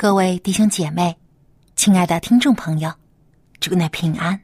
[0.00, 1.14] 各位弟兄姐妹，
[1.76, 2.90] 亲爱的听众朋友，
[3.60, 4.40] 祝你平安。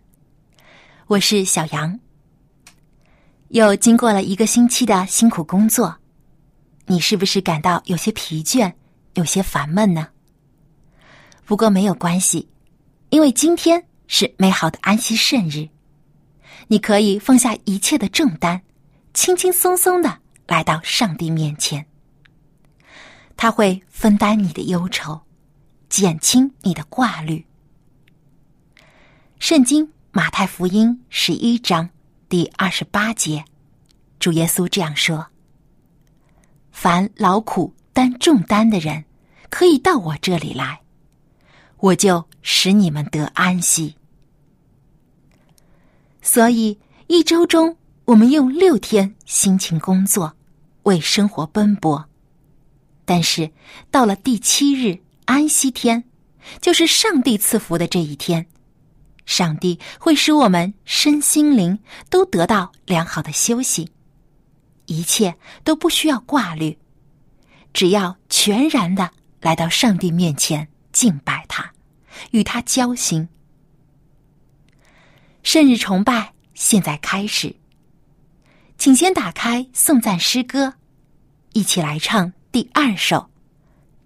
[1.06, 1.98] 我是小杨。
[3.48, 5.96] 又经过了一个星期的辛苦工作，
[6.84, 8.70] 你是不是感到有些疲倦、
[9.14, 10.08] 有些烦闷呢？
[11.46, 12.46] 不过没有关系，
[13.08, 15.66] 因为今天是美好的安息圣日，
[16.66, 18.60] 你可以放下一切的重担，
[19.14, 21.86] 轻轻松松的来到上帝面前，
[23.38, 25.18] 他会分担你的忧愁。
[25.88, 27.44] 减轻你的挂虑。
[29.38, 31.88] 圣经马太福音十一章
[32.28, 33.44] 第二十八节，
[34.18, 35.28] 主耶稣这样说
[36.72, 39.04] ：“凡劳苦担重担的人，
[39.48, 40.80] 可以到我这里来，
[41.78, 43.96] 我就使你们得安息。”
[46.20, 47.76] 所以一周中，
[48.06, 50.34] 我们用六天辛勤工作，
[50.82, 52.04] 为生活奔波，
[53.04, 53.50] 但是
[53.90, 55.05] 到了第七日。
[55.26, 56.02] 安息天，
[56.60, 58.46] 就是上帝赐福的这一天。
[59.26, 63.90] 上帝会使我们身心灵都得到良好的休息，
[64.86, 66.78] 一切都不需要挂虑，
[67.72, 69.10] 只要全然的
[69.40, 71.72] 来到上帝面前敬拜他，
[72.30, 73.28] 与他交心。
[75.42, 77.56] 圣日崇拜现在开始，
[78.78, 80.74] 请先打开颂赞诗歌，
[81.52, 83.28] 一起来唱第二首，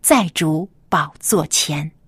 [0.00, 0.70] 在主。
[0.90, 2.00] 宝座前。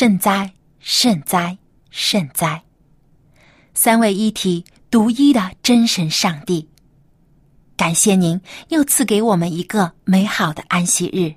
[0.00, 1.58] 圣哉，圣哉，
[1.90, 2.62] 圣哉！
[3.74, 6.70] 三位一体、独一的真神上帝，
[7.76, 11.34] 感谢您又赐给我们一个美好的安息日。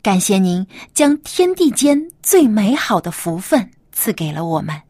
[0.00, 4.82] 感谢您将天地间最美好的福分赐给了我们，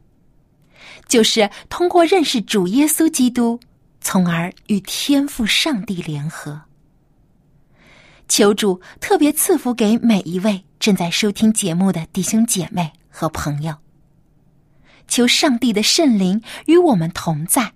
[1.06, 3.58] 就是通过认识主耶稣基督，
[4.02, 6.60] 从而与天父上帝联合。
[8.28, 10.62] 求主特别赐福给每一位。
[10.78, 13.76] 正在收听节目的弟兄姐妹和朋友，
[15.08, 17.72] 求上帝的圣灵与我们同在，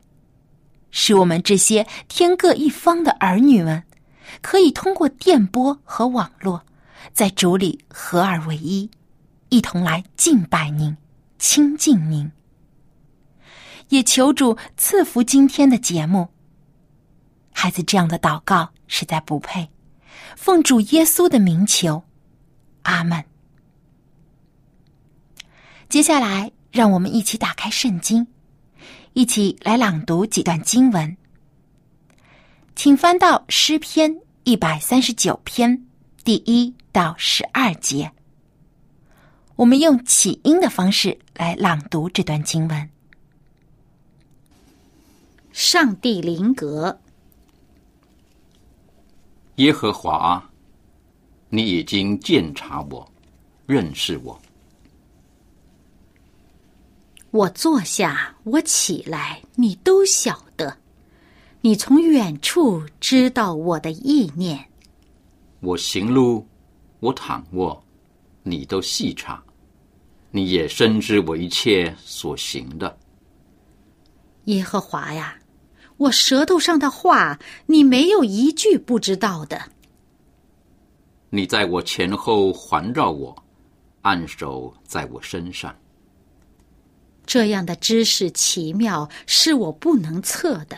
[0.90, 3.82] 使我们这些天各一方的儿女们，
[4.40, 6.64] 可以通过电波和网络，
[7.12, 8.88] 在主里合二为一，
[9.48, 10.96] 一同来敬拜您、
[11.38, 12.31] 亲近您。
[13.88, 16.28] 也求主赐福今天的节目。
[17.52, 19.69] 孩子这样的祷告实在不配，
[20.37, 22.05] 奉主耶稣的名求，
[22.82, 23.25] 阿门。
[25.88, 28.26] 接下来，让我们一起打开圣经，
[29.12, 31.17] 一起来朗读几段经文。
[32.75, 35.87] 请翻到诗篇一百三十九篇
[36.25, 38.11] 第一到十二节。
[39.56, 42.90] 我们用起音的方式来朗读这段经文。
[45.52, 46.99] 上帝灵格，
[49.56, 50.50] 耶和华，
[51.54, 53.06] 你已经鉴察我，
[53.66, 54.40] 认识我。
[57.31, 60.78] 我坐下，我起来，你都晓得。
[61.60, 64.66] 你从远处知道我的意念。
[65.60, 66.46] 我行路，
[67.00, 67.84] 我躺卧，
[68.43, 69.43] 你都细察。
[70.31, 72.96] 你也深知我一切所行的。
[74.44, 75.37] 耶和华呀，
[75.98, 79.71] 我舌头上的话，你没有一句不知道的。
[81.34, 83.34] 你在我前后环绕我，
[84.02, 85.75] 按手在我身上。
[87.25, 90.76] 这样的知识奇妙，是我不能测的；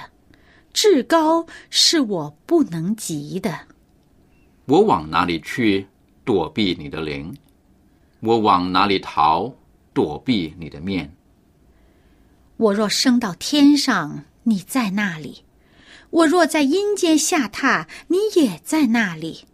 [0.73, 3.67] 至高，是我不能及的。
[4.67, 5.89] 我往哪里去
[6.25, 7.37] 躲避你的灵？
[8.21, 9.53] 我往哪里逃
[9.93, 11.13] 躲避你的面？
[12.59, 15.43] 我若升到天上，你在那里；
[16.11, 19.47] 我若在阴间下榻，你也在那里。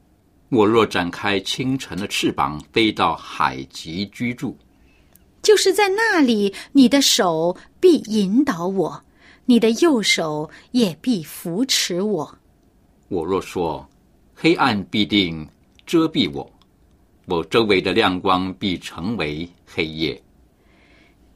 [0.51, 4.57] 我若展开清晨的翅膀，飞到海极居住。
[5.41, 9.05] 就是在那里，你的手必引导我，
[9.47, 12.39] 你的右手也必扶持我。
[13.09, 13.89] 我若说
[14.35, 15.49] 黑暗必定
[15.87, 16.51] 遮蔽我，
[17.27, 20.21] 我周围的亮光必成为黑夜。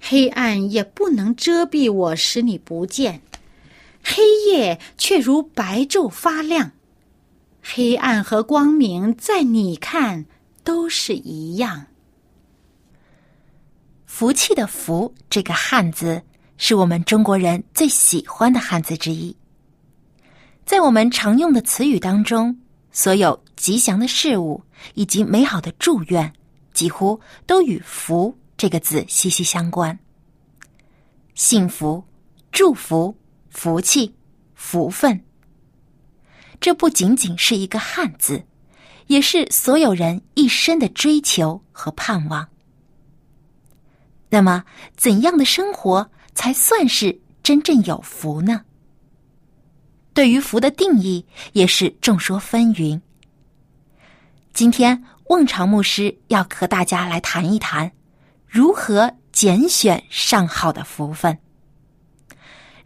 [0.00, 3.20] 黑暗也不能遮蔽我，使你不见；
[4.02, 6.72] 黑夜却如白昼发亮。
[7.66, 10.26] 黑暗和光明，在你看
[10.62, 11.87] 都是一样。
[14.05, 16.22] 福气的“福”这个汉字，
[16.58, 19.34] 是我们中国人最喜欢的汉字之一。
[20.66, 22.55] 在我们常用的词语当中，
[22.93, 24.62] 所有吉祥的事物
[24.93, 26.31] 以及美好的祝愿，
[26.75, 29.99] 几乎都与“福”这个字息息相关。
[31.34, 32.05] 幸福、
[32.52, 33.16] 祝福、
[33.49, 34.14] 福气、
[34.55, 35.19] 福分，
[36.64, 38.43] 这不仅仅是一个汉字，
[39.08, 42.49] 也是所有人一生的追求和盼望。
[44.31, 44.64] 那么，
[44.96, 48.62] 怎样的生活才算是真正有福呢？
[50.14, 52.99] 对于福的定义也是众说纷纭。
[54.55, 57.93] 今天，望潮牧师要和大家来谈一谈
[58.49, 61.38] 如何拣选上好的福分。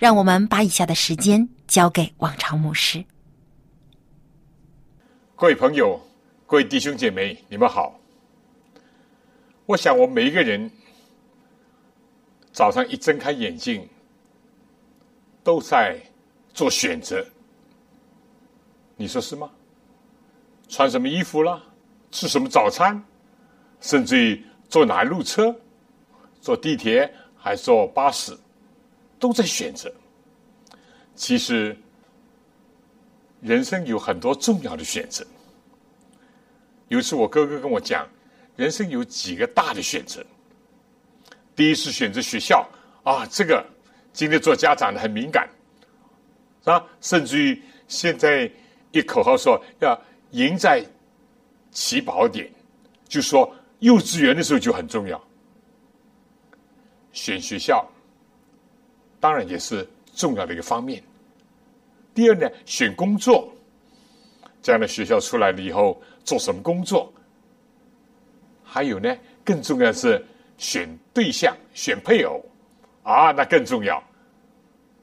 [0.01, 3.05] 让我们把以下的时间交给望潮牧师。
[5.41, 6.01] 各位朋友，
[6.49, 7.97] 各位弟兄姐妹，你们好。
[9.67, 10.69] 我想，我们每一个人。
[12.51, 13.89] 早上一睁开眼睛，
[15.45, 15.97] 都在
[16.53, 17.25] 做选择。
[18.97, 19.49] 你说是吗？
[20.69, 21.63] 穿什么衣服啦？
[22.11, 23.01] 吃什么早餐？
[23.81, 25.55] 甚至于坐哪路车？
[26.41, 28.37] 坐地铁还是坐巴士？
[29.21, 29.89] 都在选择。
[31.15, 31.79] 其实，
[33.41, 35.25] 人生有很多重要的选择。
[36.89, 38.09] 有一次，我哥哥跟我讲，
[38.57, 40.25] 人生有几个大的选择。
[41.55, 42.67] 第一是选择学校
[43.03, 43.65] 啊，这个
[44.13, 45.49] 今天做家长的很敏感，
[46.61, 46.87] 是吧？
[47.01, 48.51] 甚至于现在
[48.93, 50.85] 一口号说要赢在
[51.71, 52.51] 起跑点，
[53.09, 55.23] 就说幼稚园的时候就很重要。
[57.13, 57.87] 选学校
[59.19, 61.03] 当然也是重要的一个方面。
[62.19, 63.49] 第二呢，选工作，
[64.61, 67.13] 这样的学校出来了以后做什么工作？
[68.65, 70.27] 还有呢，更重要的是。
[70.57, 72.45] 选对象、选配偶，
[73.05, 74.03] 啊，那更重要。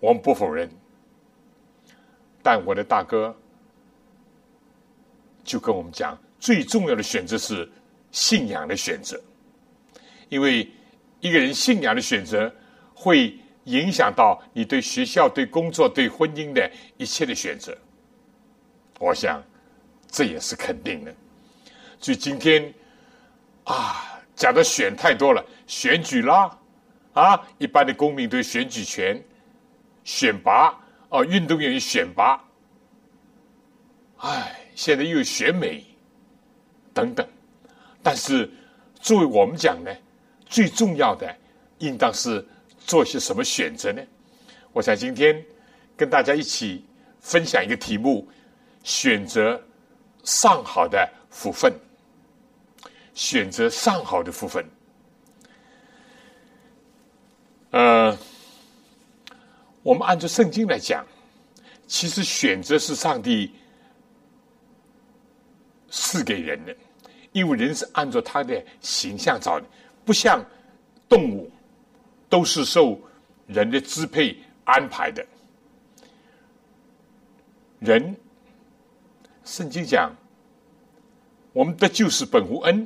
[0.01, 0.69] 我们不否认，
[2.43, 3.33] 但我的大哥
[5.45, 7.71] 就跟我们讲，最重要的选择是
[8.11, 9.17] 信仰的选择，
[10.27, 10.69] 因为
[11.21, 12.53] 一个人信仰的选择
[12.93, 13.33] 会
[13.65, 17.77] 影响到你对学校、对工作、对婚姻的一切的选择。
[18.99, 19.43] 我想
[20.09, 21.13] 这也是肯定的。
[21.99, 22.73] 所以今天
[23.65, 24.11] 啊。
[24.37, 26.59] 讲的选太多了，选举啦，
[27.13, 29.17] 啊，一般的公民对选举权，
[30.03, 32.43] 选拔哦，运动员选拔，
[34.17, 35.81] 哎，现在又选美，
[36.93, 37.25] 等等，
[38.03, 38.51] 但是
[38.99, 39.91] 作为我们讲呢，
[40.45, 41.33] 最重要的
[41.77, 42.45] 应当是
[42.85, 44.01] 做些什么选择呢？
[44.71, 45.43] 我想今天
[45.97, 46.85] 跟大家一起
[47.19, 48.27] 分享一个题目：
[48.83, 49.61] 选择
[50.23, 51.73] 上好的福分。
[53.13, 54.65] 选择上好的福分。
[57.71, 58.17] 呃，
[59.81, 61.05] 我们按照圣经来讲，
[61.87, 63.53] 其实选择是上帝
[65.89, 66.75] 赐给人的，
[67.31, 69.65] 因为人是按照他的形象造的，
[70.03, 70.45] 不像
[71.07, 71.49] 动物
[72.35, 72.99] 都是受
[73.47, 75.25] 人的支配安排的。
[77.79, 78.13] 人，
[79.45, 80.13] 圣经讲，
[81.53, 82.85] 我们的救是本乎恩。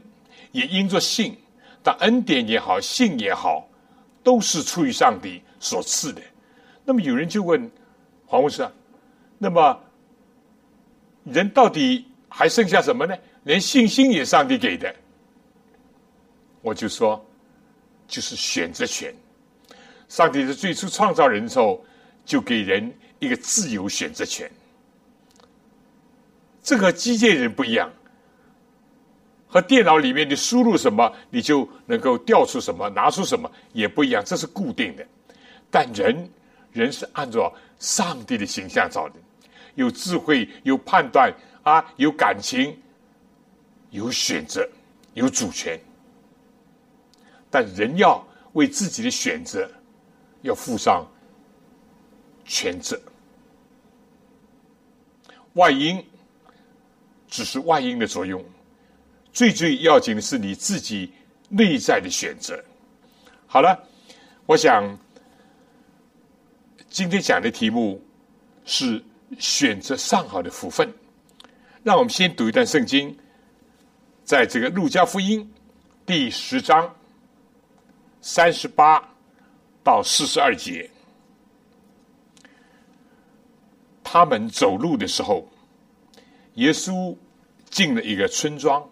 [0.52, 1.36] 也因着信，
[1.82, 3.68] 但恩典也好，信也好，
[4.22, 6.22] 都是出于上帝所赐的。
[6.86, 7.68] 那么有人就问
[8.28, 8.72] 黄牧师啊，
[9.40, 9.84] 那么
[11.24, 13.18] 人到底还剩下什么呢？
[13.46, 14.96] 连信心也上帝给的。
[16.62, 17.26] 我就说，
[18.08, 19.12] 就是选择权。
[20.10, 21.82] 上帝在最初创造人的时候，
[22.26, 24.52] 就给人一个自由选择权。
[26.62, 27.90] 这和机械人不一样。
[29.48, 35.04] 和电脑里面的输入什么，你就能够调出什么，拿出什么也不一样，这是固定的。
[35.72, 36.30] 但人，
[36.72, 39.16] 人是按照上帝的形象造的，
[39.74, 42.78] 有智慧，有判断啊，有感情，
[43.90, 44.70] 有选择，
[45.16, 45.80] 有主权。
[47.50, 48.24] 但人要
[48.54, 49.68] 为自己的选择
[50.42, 51.06] 要负上
[52.46, 53.00] 全责。
[55.54, 56.04] 外因
[57.28, 58.44] 只是外因的作用。
[59.32, 61.14] 最最要紧的是你自己
[61.50, 62.62] 内在的选择。
[63.46, 63.88] 好了，
[64.46, 64.98] 我想
[66.90, 68.04] 今天讲的题目
[68.66, 69.04] 是
[69.38, 70.92] 选择上好的福分。
[71.84, 73.16] 让我们先读一段圣经，
[74.26, 75.50] 在这个路加福音
[76.06, 76.94] 第十章
[78.20, 79.08] 三十八
[79.90, 80.88] 到四十二节。
[84.04, 85.48] 他们走路的时候，
[86.54, 87.18] 耶稣
[87.72, 88.88] 进了一个村庄。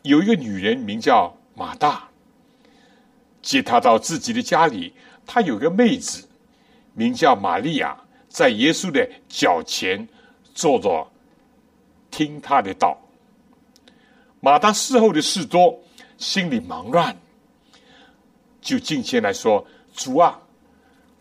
[0.00, 2.08] 有一个女人名叫马大，
[3.42, 4.94] 接他到自己的家里。
[5.26, 6.26] 他有个妹子
[6.94, 7.94] 名叫玛利亚，
[8.26, 10.08] 在耶稣的脚前
[10.54, 11.06] 坐着
[12.10, 12.96] 听他的道。
[14.40, 15.78] 马大事后的事多，
[16.16, 17.14] 心里忙乱，
[18.62, 20.38] 就进前来说：“主啊，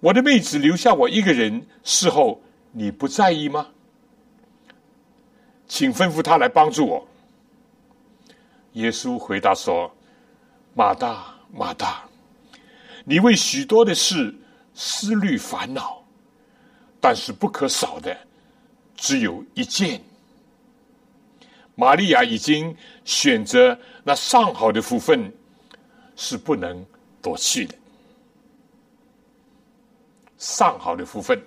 [0.01, 2.41] 我的妹子留下我一个人侍候，
[2.73, 3.67] 你不在意吗？
[5.67, 7.07] 请吩咐他来帮助我。”
[8.73, 9.89] 耶稣回答说
[10.75, 12.03] ：“马大，马大，
[13.05, 14.35] 你为许多的事
[14.73, 16.03] 思虑烦恼，
[16.99, 18.15] 但是不可少的
[18.97, 20.01] 只有一件。
[21.75, 25.31] 玛利亚已经选择那上好的福分，
[26.17, 26.85] 是不能
[27.21, 27.73] 夺去的。
[30.45, 31.41] 上好的福分，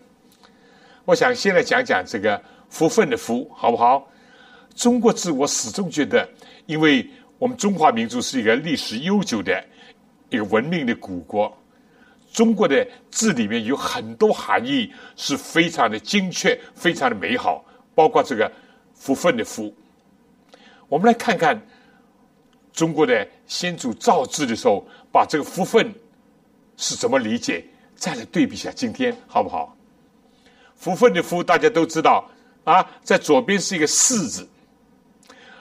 [1.04, 4.10] 我想先来讲讲这个福分的福，好不好？
[4.74, 6.28] 中国字，我始终觉得，
[6.66, 7.08] 因为。
[7.38, 9.64] 我们中华民族是一个历史悠久的
[10.28, 11.56] 一个文明的古国，
[12.32, 17.64] 中国的字里面有很多含义是非常的精确、非常的美好，
[17.94, 18.50] 包括这个
[18.92, 19.72] “福分”的“福”。
[20.90, 21.56] 我们来看看
[22.72, 25.94] 中国的先祖造字的时候，把这个“福分”
[26.76, 27.64] 是怎么理解，
[27.98, 29.76] 再来对比一下今天，好不好
[30.76, 32.24] ？“福分”的“福”大家都知道
[32.62, 34.48] 啊，在左边是一个“四”字，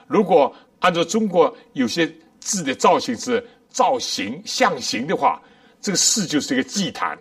[0.06, 2.08] 如果按照中国有些
[2.40, 5.42] 字的造型是造型象形的话，
[5.82, 7.18] 这个“四”就是一个祭坛，“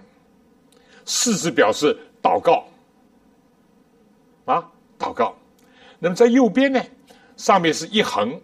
[1.07, 2.63] 四”字表示祷告。
[4.45, 4.63] 啊，
[4.99, 5.35] 祷告。
[5.99, 6.81] 那么在右边呢，
[7.39, 8.39] 上面是一横，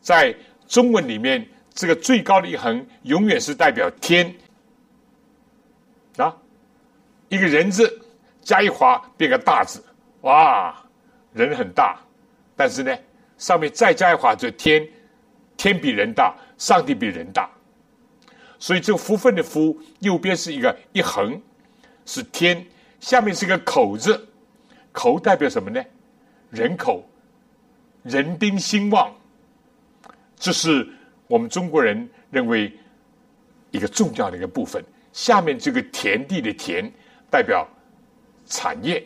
[0.00, 0.34] 在
[0.66, 4.34] 中文里面，这个最高的一横永远是代表天，
[7.28, 8.00] 一个人字
[8.42, 9.82] 加一划变个大字，
[10.22, 10.74] 哇，
[11.32, 11.98] 人很大，
[12.56, 12.96] 但是呢。
[13.38, 14.88] 上面再加一划，就天，
[15.58, 17.50] 天比人大，上帝比人大，
[18.58, 21.38] 所以这个福分的福，右边是一个一横，
[22.06, 22.66] 是天，
[22.98, 24.26] 下面是一个口字，
[24.90, 25.84] 口代表什么呢？
[26.48, 27.06] 人口，
[28.04, 29.14] 人丁兴旺，
[30.38, 30.88] 这是
[31.26, 32.74] 我们中国人认为
[33.70, 34.82] 一个重要的一个部分。
[35.12, 36.90] 下面这个田地的田，
[37.30, 37.66] 代表
[38.46, 39.02] 产业，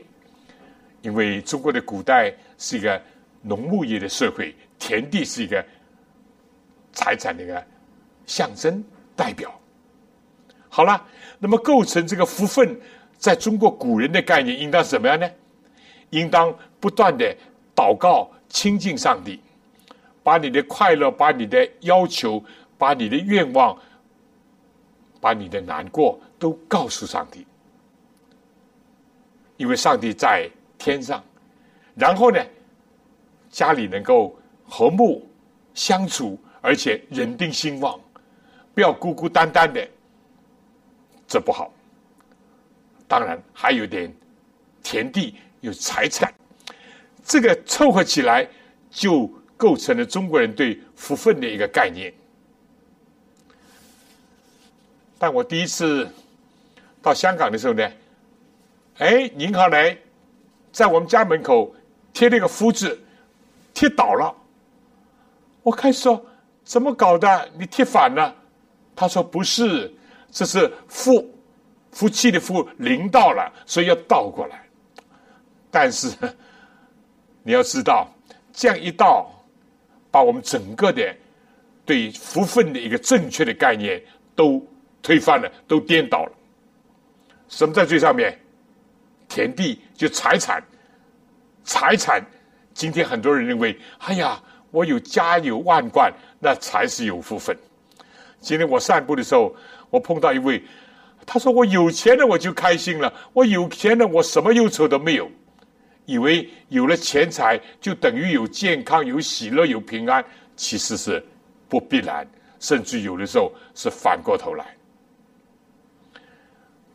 [1.03, 3.00] 因为中国的古代是一个。
[3.43, 5.65] 农牧业的社会，田地是一个
[6.93, 7.67] 财产的一个
[8.27, 8.85] 象征
[9.17, 9.50] 代表。
[10.69, 11.03] 好了，
[11.39, 12.79] 那么构成这个福分，
[13.17, 15.27] 在中国古人的概念，应当怎么样呢？
[16.11, 17.35] 应当不断的
[17.75, 19.41] 祷告亲近上帝，
[20.23, 22.45] 把你的快乐、把你的要求、
[22.77, 23.75] 把你的愿望、
[25.19, 27.47] 把你的难过都告诉上帝，
[29.61, 30.49] 因为上帝在
[30.79, 31.23] 天上。
[31.95, 32.43] 然后呢，
[33.50, 34.35] 家里能够
[34.67, 35.29] 和睦
[35.75, 38.00] 相处，而且人丁兴旺，
[38.75, 39.87] 不要孤孤单单的，
[41.29, 41.71] 这不好。
[43.07, 44.11] 当然还有点
[44.83, 46.33] 田地有财产，
[47.23, 48.49] 这个凑合起来
[48.90, 52.11] 就构成了中国人对福分的一个概念。
[55.19, 56.09] 但我第一次
[57.02, 57.87] 到香港的时候呢，
[59.00, 59.97] 哎，银行来
[60.71, 61.75] 在我们家门口
[62.12, 63.00] 贴了一个福字，
[63.73, 64.35] 贴倒了。
[65.62, 66.23] 我开始说
[66.62, 67.49] 怎么搞的？
[67.59, 68.35] 你贴反了？
[68.95, 69.90] 他说不是，
[70.30, 71.35] 这是福。
[71.92, 74.64] 福气的福临到了，所以要倒过来。
[75.73, 76.14] 但是
[77.42, 78.07] 你要知道，
[78.52, 79.28] 这样一倒，
[80.09, 81.12] 把我们整个的
[81.85, 84.00] 对福分的一个正确的概念
[84.37, 84.64] 都
[85.02, 86.33] 推翻了，都颠倒了。
[87.49, 88.38] 什么在最上面？
[89.31, 90.63] 田地就财产，
[91.65, 92.23] 财产。
[92.75, 97.57] 今天很多人认为，哎呀，我有家有万贯，那才是有福分。
[98.41, 99.55] 今天我散步的时候，
[99.89, 100.63] 我碰到一位。
[101.27, 103.13] 他说：“我有钱了，我就开心了。
[103.33, 105.31] 我有钱了，我什么忧愁都没有。
[106.07, 110.25] 以为有了钱财就等于有健康、有喜乐、有平安，
[110.57, 111.25] 其实是
[111.69, 114.75] 不必然，甚至有的时候是反过头来，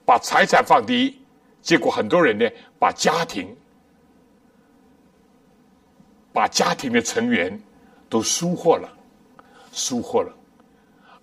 [0.04, 1.18] 把财产放第一，
[1.65, 3.57] 结果很多人呢，把家庭、
[6.31, 7.60] 把家庭的成员
[8.07, 8.88] 都疏忽了，
[9.72, 10.31] 疏忽了，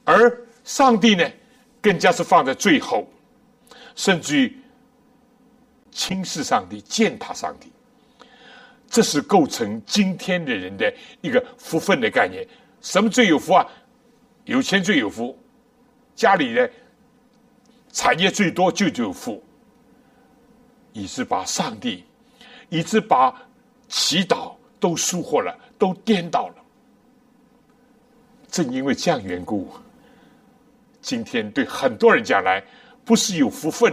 [0.05, 1.25] 而上帝呢？”
[1.81, 3.09] 更加是放在最后，
[3.97, 4.57] 甚至于
[5.91, 7.73] 轻视上帝、践踏上帝，
[8.89, 12.47] 这是构成今天的人的一个福分的概念。
[12.81, 13.67] 什么最有福啊？
[14.45, 15.37] 有钱最有福，
[16.15, 16.71] 家里的
[17.93, 19.43] 产业最多就有福，
[20.93, 22.05] 以致把上帝，
[22.69, 23.35] 以致把
[23.89, 26.55] 祈祷都疏忽了，都颠倒了。
[28.51, 29.69] 正因为这样缘故。
[31.01, 32.63] 今天对很多人讲来，
[33.05, 33.93] 不是有福分，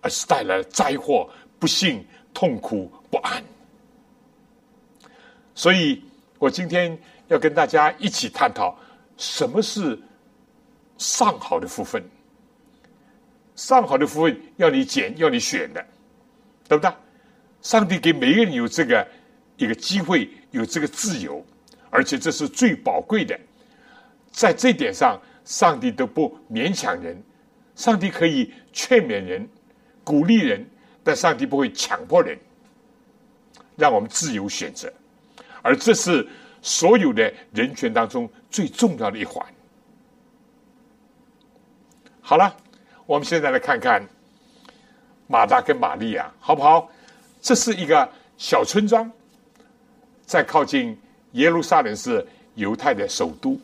[0.00, 3.42] 而是带来灾祸、不幸、痛苦、不安。
[5.54, 6.02] 所以
[6.38, 6.98] 我今天
[7.28, 8.76] 要跟大家一起探讨，
[9.16, 9.96] 什么是
[10.98, 12.02] 上好的福分。
[13.54, 15.86] 上好的福分要你拣，要你选的，
[16.70, 16.94] 对不对？
[17.62, 19.04] 上帝给每个人有这个
[19.56, 21.44] 一个机会，有这个自由，
[21.90, 23.36] 而且这是最宝贵的，
[24.30, 25.20] 在这点上。
[25.42, 27.20] 上帝都不勉强人，
[27.74, 29.48] 上帝可以劝勉人、
[30.04, 30.64] 鼓励人，
[31.02, 32.38] 但上帝不会强迫人，
[33.74, 34.92] 让我们自由选择。
[35.60, 36.28] 而这是
[36.62, 39.44] 所有的人权当中最重要的一环。
[42.20, 42.54] 好了，
[43.06, 44.06] 我们现在来看看
[45.30, 46.90] 马大跟玛利亚，好不好？
[47.40, 49.08] 这是一个小村庄，
[50.26, 50.98] 在靠近
[51.32, 53.56] 耶路撒冷是犹太的首都。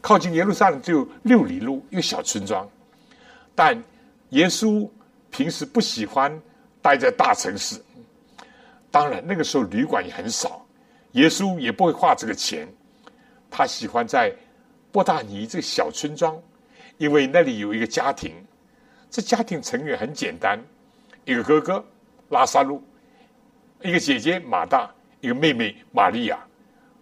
[0.00, 2.66] 靠近耶路撒冷只有六里路，一个小村庄。
[3.54, 3.76] 但
[4.30, 4.88] 耶稣
[5.30, 6.40] 平时不喜欢
[6.80, 7.78] 待在大城市。
[8.90, 10.64] 当然，那个时候旅馆也很少，
[11.12, 12.66] 耶稣也不会花这个钱。
[13.50, 14.34] 他喜欢在
[14.90, 16.34] 波大尼这个小村庄，
[16.96, 18.32] 因为那里有一个家庭，
[19.10, 20.58] 这家庭成员很简单：
[21.24, 21.84] 一个哥哥
[22.30, 22.82] 拉萨路，
[23.82, 26.38] 一个姐姐马大，一个妹妹玛利亚。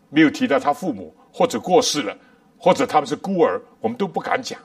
[0.08, 2.16] 没有提到他父母或者过世了。
[2.64, 4.56] 或者他们是孤儿，我们都不敢讲。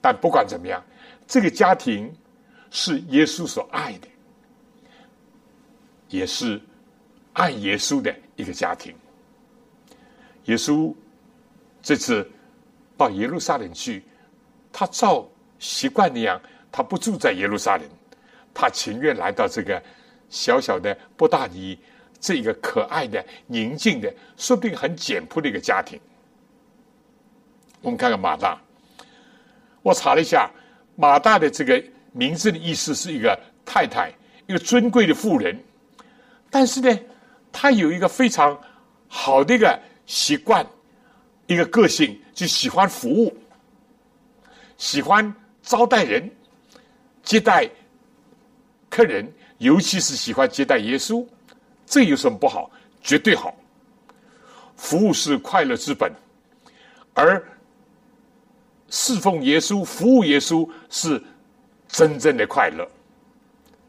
[0.00, 0.84] 但不管怎么样，
[1.28, 2.12] 这个家庭
[2.72, 4.08] 是耶稣所爱的，
[6.08, 6.60] 也是
[7.34, 8.92] 爱耶稣的一个家庭。
[10.46, 10.92] 耶稣
[11.80, 12.28] 这次
[12.96, 14.02] 到耶路撒冷去，
[14.72, 15.24] 他照
[15.60, 16.40] 习惯那样，
[16.72, 17.88] 他不住在耶路撒冷，
[18.54, 19.82] 他情愿来到这个
[20.30, 21.78] 小小的布大尼，
[22.20, 26.00] 这一个可爱的、宁静的，说不定很简朴的一个家庭。
[27.82, 28.58] 我们看看马大，
[29.82, 30.50] 我查了一下，
[30.96, 34.10] 马大的这个名字的意思是一个太太，
[34.46, 35.62] 一个尊贵的妇人。
[36.48, 36.98] 但是呢，
[37.52, 38.58] 他有一个非常
[39.08, 40.64] 好的一个习惯，
[41.46, 43.36] 一个个性，就喜欢服务，
[44.78, 46.30] 喜欢招待人，
[47.22, 47.68] 接待
[48.94, 49.28] 客人，
[49.58, 51.26] 尤其是喜欢接待耶稣。
[51.84, 52.70] 这有什么不好？
[53.02, 53.52] 绝对好。
[54.76, 56.12] 服务是快乐之本，
[57.12, 57.44] 而。
[58.90, 61.20] 侍奉耶稣、服务耶稣是
[61.88, 62.88] 真正的快乐，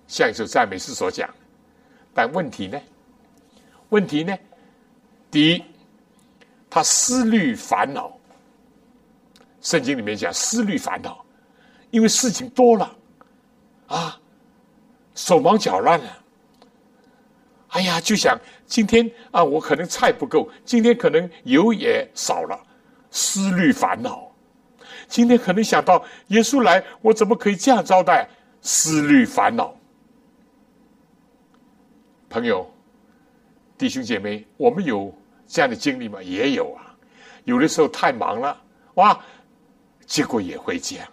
[0.08, 1.30] 像一首赞美诗所讲。
[2.12, 2.82] 但问题呢？
[3.90, 4.36] 问题呢？
[5.30, 5.64] 第一，
[6.72, 8.18] 他思虑烦恼。
[9.62, 11.24] 圣经里面讲思虑烦恼，
[11.92, 12.98] 因为事情多了
[13.86, 14.20] 啊，
[15.16, 16.18] 手忙脚乱了。
[17.70, 22.58] 哎呀，就想今天啊，我可能菜不够，今天可能油也少了，
[23.10, 24.32] 思虑烦恼。
[25.08, 28.30] 今天可能想到耶稣来，我怎么可以这样招待？
[28.62, 29.76] 思虑烦恼。
[32.30, 32.70] 朋友、
[33.78, 35.14] 弟兄姐妹，我们有
[35.46, 36.24] 这样的经历吗？
[36.24, 36.96] 也有啊。
[37.44, 38.62] 有的时候太忙了，
[38.96, 39.20] 哇，
[40.06, 41.08] 结果也会这样。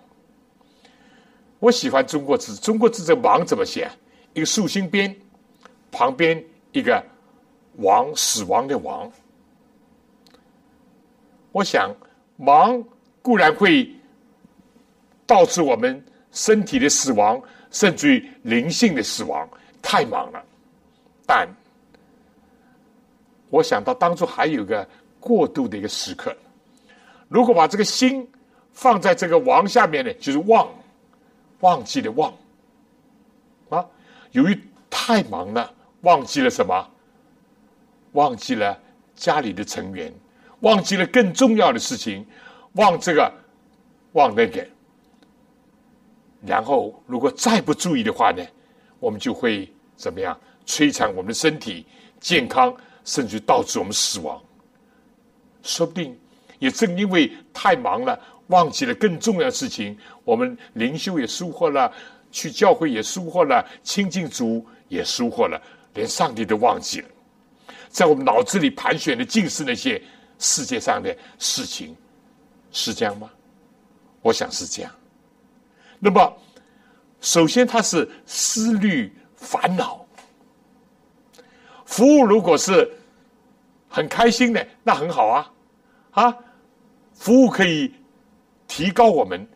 [1.62, 3.88] 我喜欢中国字，中国字这“忙”怎么写？
[4.35, 5.14] 一个竖心边，
[5.92, 6.44] 旁边。
[6.72, 7.05] 一个
[7.77, 9.12] 亡死亡的亡，
[11.53, 11.94] 我想
[12.38, 12.83] 忙
[13.20, 13.94] 固然会
[15.27, 17.38] 导致我们身体的死亡，
[17.70, 19.46] 甚至于灵性的死亡。
[19.83, 20.42] 太忙了，
[21.27, 21.46] 但
[23.51, 24.88] 我想到当初还有个
[25.20, 26.35] 过渡的一个时刻。
[27.29, 28.27] 如果把这个心
[28.72, 30.66] 放在这个王下面呢，就是忘，
[31.62, 32.33] 忘记了忘
[33.70, 33.85] 啊。
[34.31, 34.57] 由于
[34.88, 35.75] 太忙了。
[36.03, 36.90] 忘记了什么？
[38.11, 38.77] 忘记了
[39.14, 40.12] 家里的成员，
[40.62, 42.27] 忘记了更重要的事情，
[42.72, 43.33] 忘这个，
[44.14, 44.66] 忘那个。
[46.44, 48.44] 然后，如果再不注意的话呢，
[48.98, 50.37] 我们就会怎么样？
[50.66, 51.87] 摧残我们的身体
[52.18, 54.42] 健康，甚至导致我们死亡。
[55.62, 56.18] 说不定，
[56.59, 58.18] 也正因为太忙了，
[58.53, 61.91] 忘记了更重要的事情，我们灵修也疏忽了，
[62.31, 65.61] 去教会也疏忽了，亲近主也疏忽了。
[65.95, 67.09] 连上帝都忘记了，
[67.88, 70.01] 在我们脑子里盘旋的尽是那些
[70.38, 71.97] 世界上的事情，
[72.71, 73.31] 是这样吗？
[74.23, 74.93] 我想是这样。
[75.99, 76.37] 那么，
[77.21, 80.07] 首先他是思虑烦恼，
[81.85, 82.91] 服务如果是
[83.88, 85.53] 很开心的，那很好啊，
[86.12, 86.37] 啊，
[87.12, 87.93] 服务可以
[88.74, 89.46] 提高我们，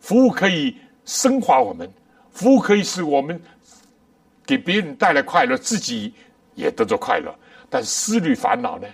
[0.00, 0.74] 服务可以
[1.04, 1.92] 升华我们，
[2.30, 3.38] 服务可以使我们。
[4.46, 6.14] 给别人带来快乐，自己
[6.54, 7.34] 也得着快乐，
[7.68, 8.88] 但思虑烦恼呢，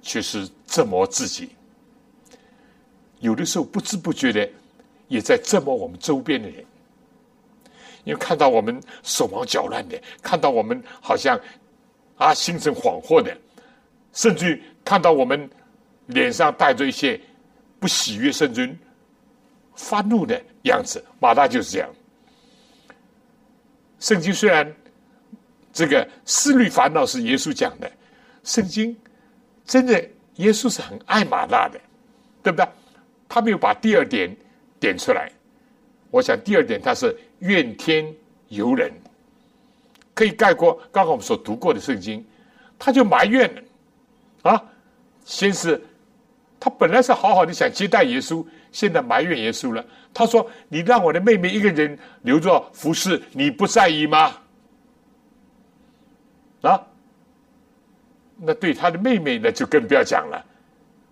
[0.00, 1.50] 却是折磨自己。
[3.18, 4.48] 有的时候不知不觉的，
[5.08, 6.64] 也在折磨我们周边的人。
[8.04, 11.38] 因为看到我们手忙脚乱的，看到我们好像
[12.16, 13.36] 啊心神恍惚的，
[14.12, 15.50] 甚至看到我们
[16.06, 17.20] 脸上带着一些
[17.78, 18.76] 不喜悦，甚至
[19.74, 21.04] 发怒的样子。
[21.20, 21.88] 马大就是这样。
[24.00, 24.72] 圣经虽然
[25.72, 27.90] 这个思虑烦恼是耶稣讲的，
[28.44, 28.96] 圣经
[29.64, 30.00] 真的
[30.36, 31.80] 耶稣是很爱马大的，
[32.42, 32.66] 对不对？
[33.28, 34.34] 他没有把第二点
[34.80, 35.30] 点出来。
[36.10, 38.14] 我想第二点他是怨天
[38.48, 38.92] 尤人，
[40.14, 42.24] 可以概括刚刚我们所读过的圣经，
[42.78, 43.62] 他就埋怨了
[44.42, 44.64] 啊！
[45.24, 45.84] 先是
[46.60, 48.44] 他本来是好好的想接待耶稣。
[48.72, 49.84] 现在埋怨耶稣了。
[50.12, 54.36] 他说：“你让我的妹妹一个人留着服侍，你不在意吗？”
[56.62, 56.84] 啊，
[58.36, 60.44] 那对他的妹妹那就更不要讲了。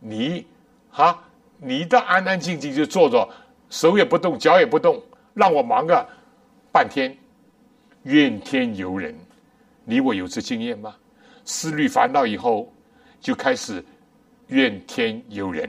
[0.01, 0.45] 你
[0.91, 1.17] 啊，
[1.59, 3.29] 你倒安安静静就坐着，
[3.71, 5.01] 手也不动，脚也不动，
[5.35, 6.07] 让我忙个
[6.73, 7.17] 半天，
[8.03, 9.15] 怨天尤人。
[9.85, 10.95] 你我有这经验吗？
[11.45, 12.73] 思虑烦恼以后，
[13.21, 13.85] 就开始
[14.49, 15.69] 怨天尤人。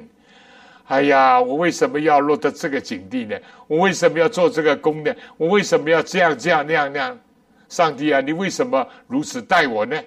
[0.86, 3.38] 哎呀，我为什么要落到这个境地呢？
[3.68, 5.14] 我为什么要做这个工呢？
[5.36, 7.20] 我为什么要这样这样那样那样？
[7.68, 10.02] 上帝啊，你为什么如此待我呢？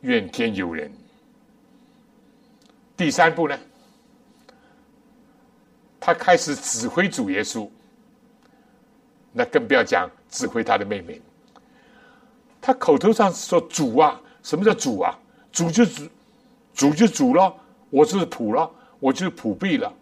[0.00, 0.90] 怨天尤人。
[2.96, 3.58] 第三步呢，
[6.00, 7.68] 他开始指挥主耶稣，
[9.32, 11.20] 那更不要讲指挥他的妹妹。
[12.62, 15.18] 他口头上说主啊，什么叫主啊？
[15.54, 16.02] 主就主，
[16.74, 17.54] 主就主了。
[17.90, 19.94] 我就是仆了，我就是仆婢了，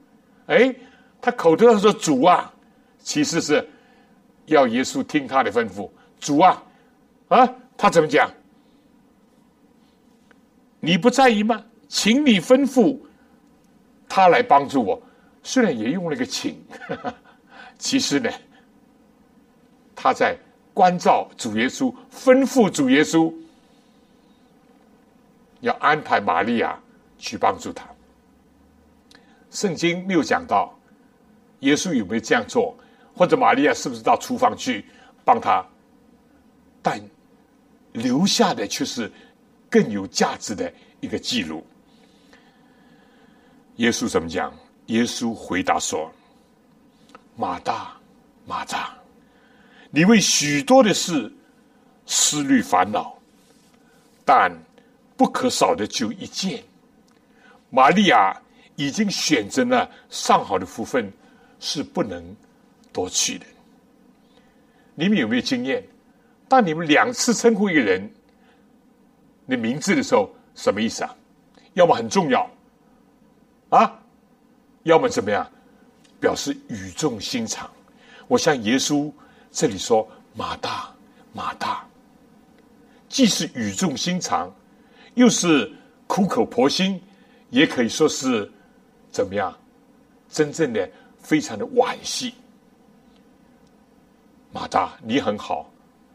[0.46, 0.74] 哎，
[1.20, 2.50] 他口头上说主啊，
[3.00, 3.68] 其实是
[4.46, 5.90] 要耶稣听他的吩咐。
[6.18, 6.62] 主啊，
[7.28, 8.30] 啊，他怎么讲？
[10.80, 11.62] 你不在意吗？
[11.86, 12.98] 请你吩咐
[14.08, 15.00] 他来帮助我。
[15.42, 16.56] 虽然也用了个请，
[17.76, 18.30] 其实呢，
[19.94, 20.34] 他在
[20.72, 23.30] 关照主耶稣，吩咐主耶稣
[25.62, 26.79] 要安排玛利亚。
[27.25, 27.87] 去帮助他。
[29.48, 30.77] 圣经没有讲到
[31.61, 32.77] 耶稣有没有这样做，
[33.14, 34.85] 或者玛利亚是不是到厨房去
[35.25, 35.64] 帮他，
[36.83, 37.01] 但
[37.92, 39.09] 留下的却是
[39.70, 41.64] 更有价值的一个记录。
[43.77, 44.53] 耶稣怎么讲？
[44.87, 46.11] 耶稣回答说
[47.38, 47.92] ：“马大，
[48.44, 48.96] 马大，
[49.92, 51.33] 你为许多的事
[52.05, 53.16] 思虑烦恼，
[54.25, 54.53] 但。”
[55.22, 56.64] 不可少的就一件。
[57.70, 58.37] 玛利亚
[58.74, 61.12] 已经选择了上好的福分，
[61.61, 62.35] 是不能
[62.92, 63.46] 夺去的。
[64.96, 65.80] 你们有没有经验？
[66.48, 68.11] 当你们两次称呼一个人
[69.46, 71.16] 的名字的时候，什么意思啊？
[71.74, 72.50] 要么很重要
[73.68, 73.96] 啊，
[74.82, 75.48] 要么怎么样？
[76.18, 77.70] 表示语重心长。
[78.26, 79.08] 我像耶稣
[79.52, 80.04] 这里说
[80.35, 80.92] ：“马大，
[81.32, 81.87] 马大。”
[83.08, 84.52] 既是语重心长，
[85.14, 85.70] 又是
[86.07, 87.01] 苦口婆心，
[87.51, 88.51] 也可以说是
[89.11, 89.55] 怎么样？
[90.29, 92.35] 真正的非常的惋惜。
[94.53, 95.70] 马大，你很好，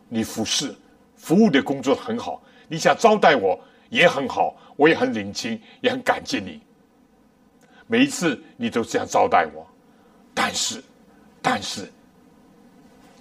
[0.10, 0.74] 你服侍
[1.16, 6.60] 服务的工作很好，你想招待我也很好，我也很领情，也很感激你。
[7.86, 9.66] 每一次你都这样招待我，
[10.34, 10.84] 但是，
[11.42, 11.92] 但是，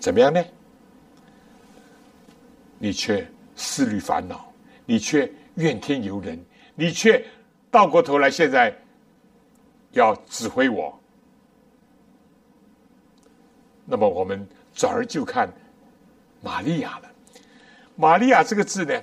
[0.00, 0.42] 怎么样呢？
[2.78, 3.26] 你却。
[3.58, 4.52] 思虑烦恼，
[4.84, 6.42] 你却怨天尤人，
[6.74, 7.22] 你却
[7.70, 8.74] 倒过头来，现在
[9.92, 10.98] 要指挥我。
[13.84, 15.48] 那么我们转而就看
[16.42, 17.10] 玛利亚了。
[17.94, 19.00] 玛利亚这个字呢，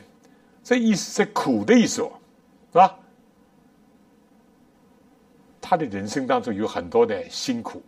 [0.63, 2.01] 这意思是苦的意思，
[2.71, 2.97] 是吧？
[5.59, 7.81] 他的人生当中有很多的辛苦，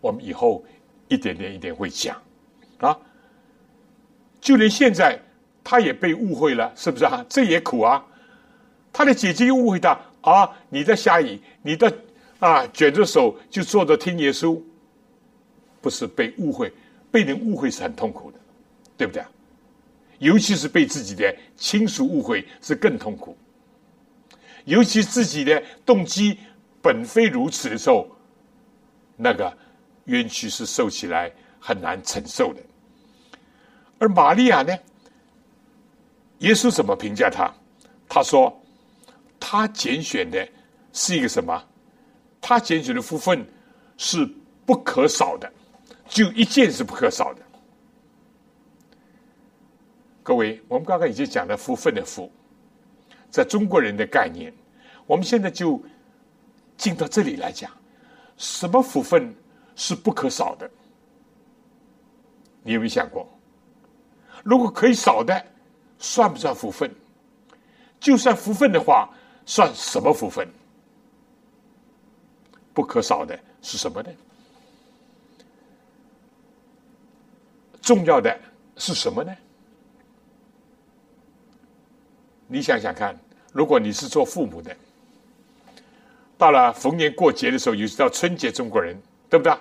[0.00, 0.64] 我们以后
[1.08, 2.20] 一点点一点会讲
[2.78, 2.98] 啊。
[4.40, 5.20] 就连现在。
[5.62, 7.24] 他也被误会了，是不是啊？
[7.28, 8.04] 这也苦啊！
[8.92, 10.50] 他的姐姐又误会他啊！
[10.68, 11.92] 你在下雨，你的
[12.38, 14.60] 啊卷着手就坐着听耶稣，
[15.80, 16.72] 不是被误会，
[17.10, 18.38] 被人误会是很痛苦的，
[18.96, 19.22] 对不对？
[20.18, 23.36] 尤其是被自己的亲属误会是更痛苦，
[24.64, 26.36] 尤其自己的动机
[26.82, 28.06] 本非如此的时候，
[29.16, 29.56] 那个
[30.04, 32.60] 冤屈是受起来很难承受的。
[33.98, 34.76] 而玛利亚呢？
[36.40, 37.50] 耶稣怎么评价他？
[38.08, 38.54] 他说
[39.38, 40.46] ：“他拣选的
[40.92, 41.62] 是一个什么？
[42.40, 43.46] 他拣选的福分
[43.96, 44.28] 是
[44.66, 45.50] 不可少的，
[46.08, 47.42] 就一件是不可少的。”
[50.22, 52.30] 各位，我们刚刚已经讲了福分的福，
[53.30, 54.52] 在中国人的概念，
[55.06, 55.82] 我们现在就
[56.76, 57.70] 进到这里来讲，
[58.36, 59.34] 什么福分
[59.76, 60.70] 是不可少的？
[62.62, 63.28] 你有没有想过？
[64.42, 65.46] 如果可以少的？
[66.00, 66.90] 算不算福分？
[68.00, 69.08] 就算福分的话，
[69.44, 70.48] 算什么福分？
[72.72, 74.08] 不可少的是什么呢？
[77.82, 78.34] 重要的
[78.76, 79.36] 是什么呢？
[82.46, 83.14] 你想想看，
[83.52, 84.74] 如果你是做父母的，
[86.38, 89.54] 到了逢年过节的时候，尤其到春节，中国人对不对？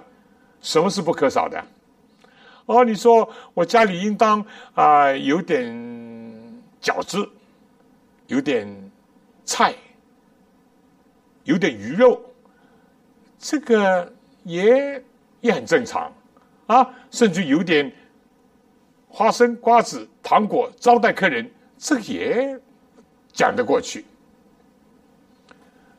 [0.62, 1.62] 什么是不可少的？
[2.68, 6.09] 哦，你说我家里应当啊有点。
[6.82, 7.28] 饺子，
[8.28, 8.68] 有点
[9.46, 9.76] 菜，
[11.44, 12.22] 有点鱼肉，
[13.38, 14.12] 这个
[14.44, 15.04] 也
[15.42, 16.12] 也很正常
[16.68, 16.94] 啊。
[17.12, 17.92] 甚至有点
[19.08, 22.60] 花生、瓜子、糖果招待客人，这也
[23.34, 24.06] 讲得过去。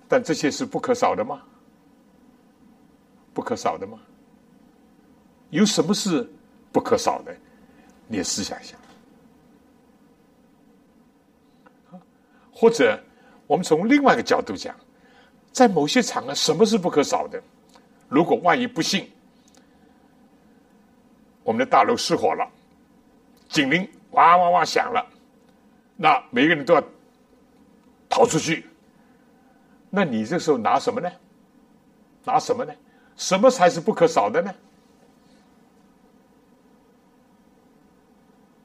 [0.09, 1.43] 但这些是不可少的吗？
[3.33, 3.99] 不可少的吗？
[5.51, 6.29] 有什么是
[6.71, 7.37] 不可少的？
[8.07, 8.77] 你也试想一下。
[12.61, 13.03] 或者，
[13.46, 14.77] 我们从另外一个角度讲，
[15.51, 17.42] 在某些场合，什么是不可少的？
[18.07, 19.11] 如果万一不幸，
[21.42, 22.46] 我们的大楼失火了，
[23.49, 25.03] 警铃哇哇哇响了，
[25.96, 26.85] 那每个人都要
[28.11, 28.66] 逃出去。
[29.88, 31.11] 那你这时候拿什么呢？
[32.25, 32.75] 拿什么呢？
[33.16, 34.55] 什么才是不可少的呢？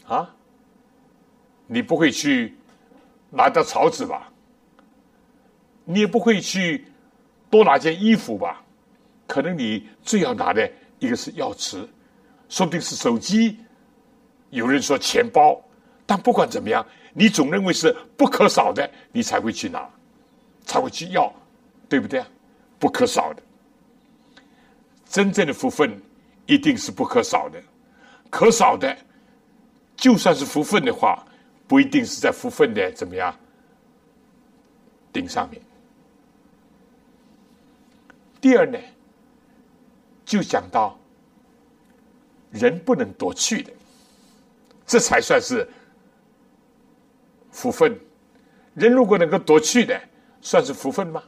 [0.06, 0.36] 啊？
[1.66, 2.58] 你不会去？
[3.36, 4.32] 拿到草纸吧，
[5.84, 6.86] 你也不会去
[7.50, 8.64] 多拿件衣服吧？
[9.28, 11.86] 可能你最要拿的一个是钥匙，
[12.48, 13.60] 说不定是手机，
[14.52, 15.62] 有人说钱包，
[16.06, 19.86] 但不管怎么样，你总认为是不可少的，你才会去拿，
[20.64, 21.30] 才会去要，
[21.90, 22.24] 对不对？
[22.80, 23.44] 不可少的，
[25.10, 26.02] 真正的福分
[26.46, 27.62] 一定是不可少的，
[28.30, 28.96] 可少的，
[29.98, 31.22] 就算是福分的话。
[31.68, 33.36] 不一定是在福分的怎么样
[35.12, 35.62] 顶上面。
[38.40, 38.78] 第二呢，
[40.24, 40.98] 就讲到
[42.52, 43.72] 人不能夺去的，
[44.86, 45.68] 这才算是
[47.52, 47.98] 福分。
[48.76, 50.00] 人如果能够夺去的，
[50.42, 51.24] 算是福分吗？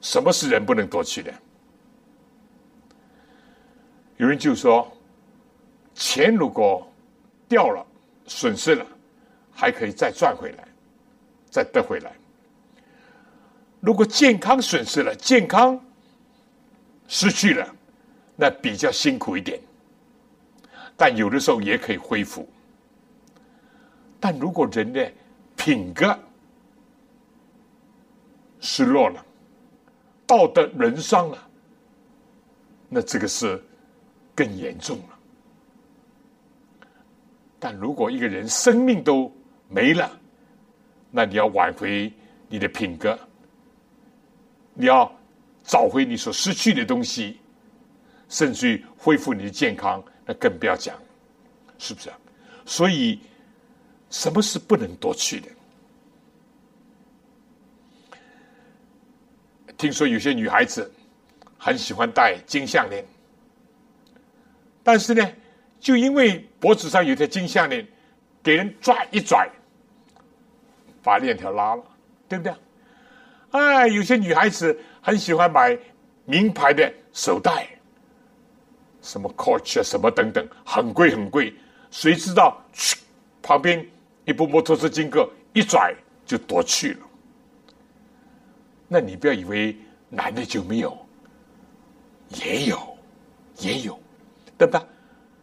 [0.00, 1.32] 什么是人不能夺去的？
[4.18, 4.90] 有人就说，
[5.94, 6.86] 钱如果
[7.48, 7.86] 掉了。
[8.26, 8.86] 损失了，
[9.50, 10.68] 还可以再赚回来，
[11.50, 12.12] 再得回来。
[13.80, 15.78] 如果健康损失了，健康
[17.08, 17.74] 失去了，
[18.36, 19.58] 那比较辛苦一点，
[20.96, 22.48] 但有的时候也可以恢复。
[24.20, 25.10] 但如果人的
[25.56, 26.18] 品格
[28.60, 29.24] 失落了，
[30.26, 31.48] 道德沦丧了，
[32.88, 33.62] 那这个是
[34.34, 35.18] 更严重了。
[37.60, 39.30] 但如果一个人生命都
[39.68, 40.18] 没了，
[41.10, 42.10] 那你要挽回
[42.48, 43.16] 你的品格，
[44.74, 45.12] 你要
[45.62, 47.38] 找回你所失去的东西，
[48.30, 50.96] 甚至于恢复你的健康，那更不要讲，
[51.78, 52.10] 是不是？
[52.64, 53.20] 所以，
[54.08, 55.48] 什么是不能夺去的？
[59.76, 60.90] 听说有些女孩子
[61.58, 63.04] 很喜欢戴金项链，
[64.82, 65.30] 但是呢？
[65.78, 67.86] 就因为脖子上有条金项链，
[68.42, 69.48] 给人拽一拽，
[71.02, 71.82] 把链条拉了，
[72.28, 72.54] 对不对？
[73.52, 75.76] 哎，有些女孩子很喜欢买
[76.26, 77.66] 名牌的手袋，
[79.00, 81.54] 什么 Coach 啊，什么等等，很贵很贵。
[81.90, 82.62] 谁知道，
[83.42, 83.84] 旁边
[84.26, 85.94] 一部摩托车经过，一拽
[86.24, 87.06] 就夺去了。
[88.86, 89.76] 那你不要以为
[90.08, 90.96] 男的就没有，
[92.28, 92.98] 也有，
[93.58, 93.98] 也有，
[94.58, 94.86] 对不对？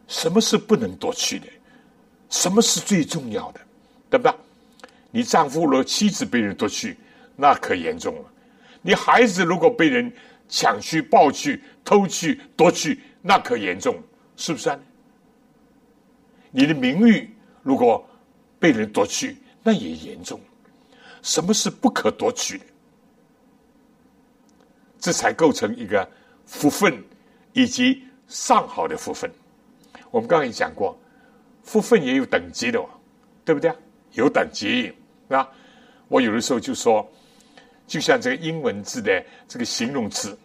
[0.08, 1.46] 什么是不能夺去的？
[2.30, 3.60] 什么是最重要的？
[4.10, 4.34] 对吧？
[5.10, 6.96] 你丈夫如妻子被人夺去，
[7.36, 8.24] 那可严重了；
[8.82, 10.12] 你孩子如果被人
[10.48, 14.02] 抢去、抱去、偷去、夺去，那可严重，
[14.36, 14.78] 是不是啊？
[16.50, 17.30] 你的名誉
[17.62, 18.06] 如果
[18.58, 20.40] 被人夺去，那也严重。
[21.22, 22.64] 什么是不可夺取的？
[24.98, 26.06] 这才构成一个
[26.44, 27.02] 福分
[27.52, 29.30] 以及上好的福分。
[30.10, 30.98] 我们刚刚也讲过，
[31.62, 32.82] 福分也有等级的，
[33.44, 33.76] 对不对啊？
[34.12, 34.92] 有等级
[35.28, 35.46] 那！
[36.08, 37.06] 我有的时候就说，
[37.86, 40.36] 就像这个英文字的这个形容词，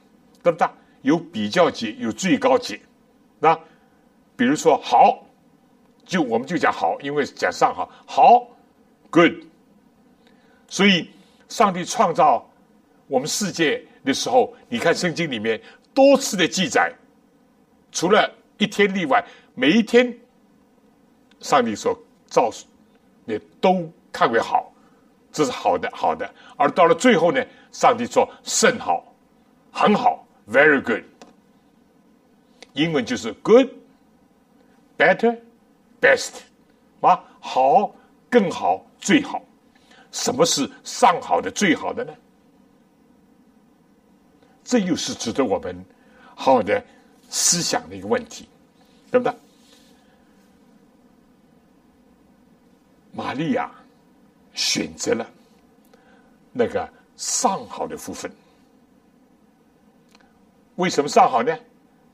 [0.44, 0.68] 对不对？
[1.04, 2.82] 有比较级，有最高级，
[3.40, 3.58] 那
[4.36, 5.26] 比如说好，
[6.06, 8.48] 就我们就讲好，因为讲上好，好
[9.10, 9.32] ，good。
[10.68, 11.10] 所以，
[11.48, 12.46] 上帝创造
[13.08, 15.62] 我们世界的时候，你看圣经里面
[15.94, 16.92] 多次的记载，
[17.94, 19.24] 除了一天例外。
[19.56, 20.12] 每一天，
[21.40, 22.50] 上帝所造，
[23.24, 24.74] 你都看为好，
[25.32, 26.28] 这是好的，好的。
[26.58, 27.40] 而到了最后呢，
[27.72, 29.14] 上帝说甚好，
[29.72, 31.04] 很好，very good。
[32.74, 36.32] 英文就是 good，better，best，
[37.02, 37.94] 啊，好，
[38.32, 39.40] 更好，最好。
[40.12, 42.12] 什么是上好的、最好的呢？
[44.64, 45.86] 这又是值得我们
[46.34, 46.84] 好好的
[47.30, 48.50] 思想的一个问题。
[49.12, 49.36] 对不对？
[53.14, 53.72] 玛利亚
[54.54, 55.26] 选择了
[56.52, 58.30] 那个上好的福分。
[60.76, 61.56] 为什么上好呢？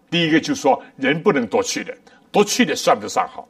[0.09, 1.97] 第一个就是说，人不能夺去的，
[2.31, 3.47] 夺去的算不上好，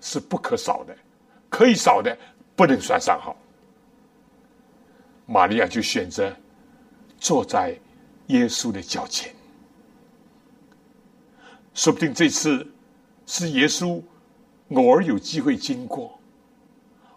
[0.00, 0.96] 是不可少的，
[1.48, 2.18] 可以少的
[2.56, 3.36] 不能算上好。
[5.26, 6.34] 玛利亚就选择
[7.18, 7.78] 坐在
[8.26, 9.32] 耶稣的脚前。
[11.74, 12.66] 说不定这次
[13.26, 14.02] 是耶稣
[14.74, 16.18] 偶尔有机会经过，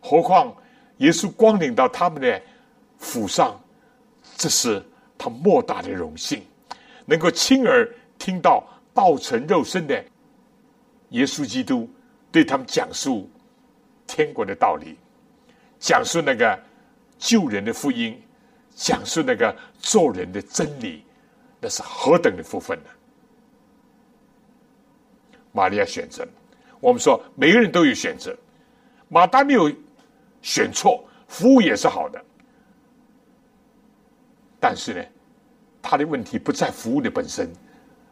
[0.01, 0.55] 何况
[0.97, 2.41] 耶稣光临到他们的
[2.97, 3.59] 府上，
[4.35, 4.83] 这是
[5.17, 6.43] 他莫大的荣幸，
[7.05, 7.87] 能够亲耳
[8.17, 8.63] 听到
[8.93, 10.03] 道成肉身的
[11.09, 11.89] 耶稣基督
[12.31, 13.29] 对他们讲述
[14.07, 14.97] 天国的道理，
[15.79, 16.59] 讲述那个
[17.17, 18.21] 救人的福音，
[18.73, 21.03] 讲述那个做人的真理，
[21.59, 22.89] 那是何等的福分呢？
[25.51, 26.27] 玛利亚选择，
[26.86, 28.38] 我们说每个人都有选择，
[29.10, 29.71] 马达没有
[30.43, 32.24] 选错，服务也是好的，
[34.60, 35.04] 但是呢，
[35.82, 37.52] 他的问题不在服务的本身，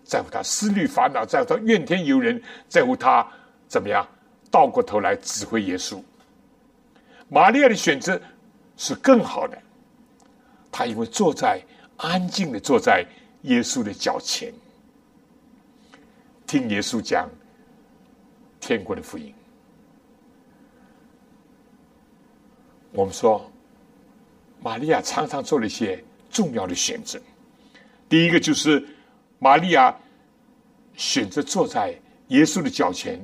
[0.04, 3.24] 在乎他思虑烦恼，在乎他怨天尤人，在乎他
[3.68, 4.08] 怎么样
[4.50, 6.02] 倒过头来指挥耶稣。
[7.30, 8.20] 玛利亚的选择
[8.76, 9.56] 是更好的，
[10.72, 11.62] 他因为坐在
[11.98, 13.06] 安静的坐在
[13.44, 14.52] 耶稣的脚前。
[16.48, 17.30] 听耶稣讲
[18.66, 19.34] 天国的福音，
[22.94, 23.52] 我们说，
[24.62, 26.02] 玛利亚常常做了一些
[26.32, 27.20] 重要的选择。
[28.08, 28.82] 第一个就是
[29.38, 29.94] 玛利亚
[30.96, 31.94] 选择坐在
[32.30, 33.20] 耶稣的脚前，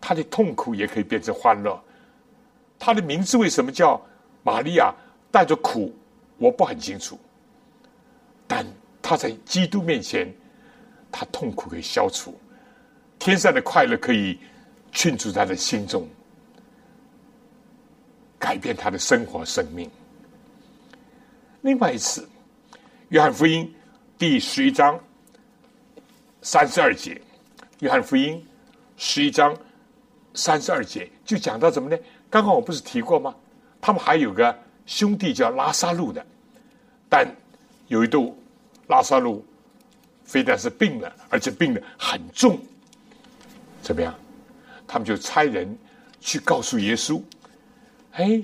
[0.00, 1.82] 她的痛苦也可以变成欢乐。
[2.78, 4.00] 她的名字为什么叫
[4.44, 4.94] 玛利亚？
[5.32, 5.92] 带着苦，
[6.38, 7.18] 我不很清楚。
[8.46, 8.64] 但
[9.02, 10.32] 她在基督面前，
[11.10, 12.38] 她痛苦可以消除。
[13.18, 14.38] 天上的快乐可以
[14.94, 16.08] 庆祝他的心中，
[18.38, 19.90] 改变他的生活生命。
[21.62, 22.26] 另外一次，
[23.08, 23.74] 约翰福音
[24.16, 24.98] 第十一章
[26.40, 27.20] 三十二节，
[27.80, 28.42] 约翰福音
[28.96, 29.54] 十一章
[30.34, 31.98] 三十二节就讲到怎么呢？
[32.30, 33.34] 刚刚我不是提过吗？
[33.80, 36.24] 他们还有个兄弟叫拉萨路的，
[37.08, 37.26] 但
[37.88, 38.38] 有一度
[38.88, 39.44] 拉萨路
[40.24, 42.58] 非但是病了，而且病得很重。
[43.82, 44.14] 怎么样？
[44.94, 45.76] 他们就差人
[46.20, 47.20] 去告诉耶稣
[48.14, 48.40] ：“哎，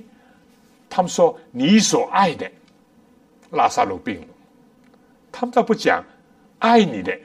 [0.89, 2.51] 他们说你所爱的
[3.53, 4.27] 拉萨路病了。”
[5.31, 6.05] 他们倒不讲
[6.59, 7.17] 爱你的，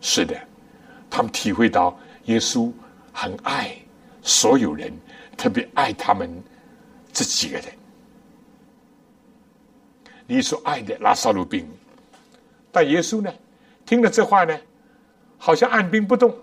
[0.00, 0.34] 是的，
[1.10, 2.72] 他们体会到耶稣
[3.12, 3.76] 很爱
[4.22, 4.90] 所有人，
[5.36, 6.42] 特别爱他们
[7.12, 7.66] 这几个人。
[10.26, 11.68] 你所爱的拉萨路病，
[12.72, 13.30] 但耶稣呢，
[13.84, 14.58] 听了这话呢，
[15.36, 16.34] 好像按兵不动。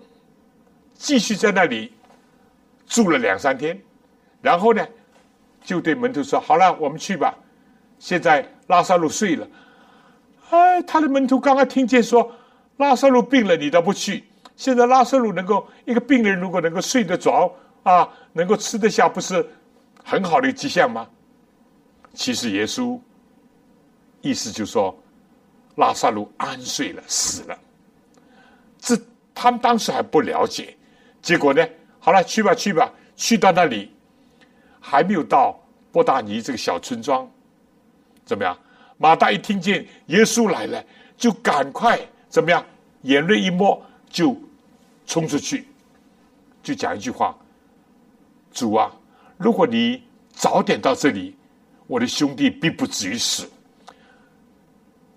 [0.98, 1.92] 继续在那里
[2.86, 3.80] 住了两三天，
[4.42, 4.86] 然后呢，
[5.62, 7.32] 就对门徒说：“好了，我们去吧。
[8.00, 9.46] 现在拉萨路睡了。”
[10.50, 12.34] 哎，他的门徒刚刚听见说
[12.78, 14.24] 拉萨路病了，你倒不去。
[14.56, 19.48] 现在拉萨路能够一个病人如果能够睡得着啊，能够吃得下，不是
[20.02, 21.08] 很好的迹象吗？
[22.14, 22.98] 其实耶稣
[24.20, 24.98] 意思就是说
[25.76, 27.56] 拉萨路安睡了，死了。
[28.78, 28.98] 这
[29.32, 30.74] 他们当时还不了解。
[31.28, 31.62] 结果呢？
[32.00, 33.92] 好了，去吧，去吧，去到那里，
[34.80, 35.60] 还没有到
[35.92, 37.30] 波达尼这个小村庄，
[38.24, 38.58] 怎么样？
[38.96, 40.82] 马大一听见耶稣来了，
[41.18, 42.00] 就赶快
[42.30, 42.64] 怎么样？
[43.02, 44.34] 眼泪一抹，就
[45.06, 45.66] 冲出去，
[46.62, 47.36] 就讲一句话
[48.50, 48.90] ：“主啊，
[49.36, 50.02] 如果你
[50.32, 51.36] 早点到这里，
[51.86, 53.46] 我的兄弟必不至于死。”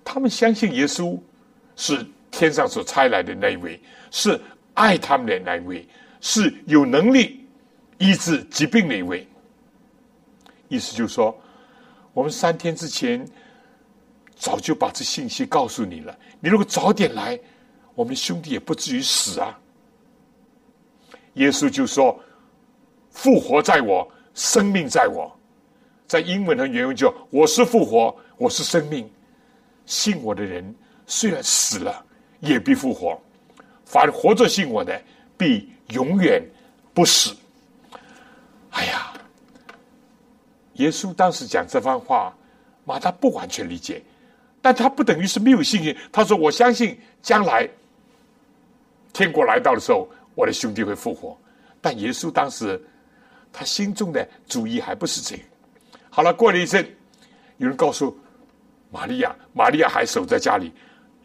[0.04, 1.18] 他们相信耶稣
[1.78, 3.82] 是天上所差来的那一位，
[4.12, 4.38] 是。
[4.74, 5.86] 爱他们的那一位
[6.22, 7.46] 是有能力
[7.98, 9.28] 医治疾病的一位，
[10.70, 11.38] 意思就是说，
[12.14, 13.28] 我们三天之前
[14.36, 16.18] 早就把这信息告诉你了。
[16.40, 17.38] 你如果早点来，
[17.94, 19.60] 我们兄弟也不至于死啊。
[21.34, 22.20] 耶稣就说
[23.12, 25.36] ：“复活在我，生命在我。”
[26.08, 29.10] 在英文和原文就我是复活，我是生命。
[29.86, 30.76] 信我的人，
[31.08, 32.06] 虽然死了，
[32.40, 33.20] 也必复活。”
[33.86, 35.02] 凡活着信我的，
[35.38, 36.44] 必永远
[36.94, 37.36] 不死。
[38.72, 39.14] 哎呀，
[40.74, 42.34] 耶稣当时讲这番话，
[42.86, 44.02] 马大不完全理解，
[44.62, 45.96] 但他不等于是没有信心。
[46.12, 47.70] 他说：“我相信将来
[49.14, 51.38] 天国来到的时候，我的兄弟会复活。”
[51.82, 52.82] 但耶稣当时
[53.52, 55.44] 他心中的主意还不是这个。
[56.10, 56.86] 好了，过了一阵，
[57.58, 58.18] 有人告诉
[58.90, 60.72] 玛利亚，玛利亚还守在家里，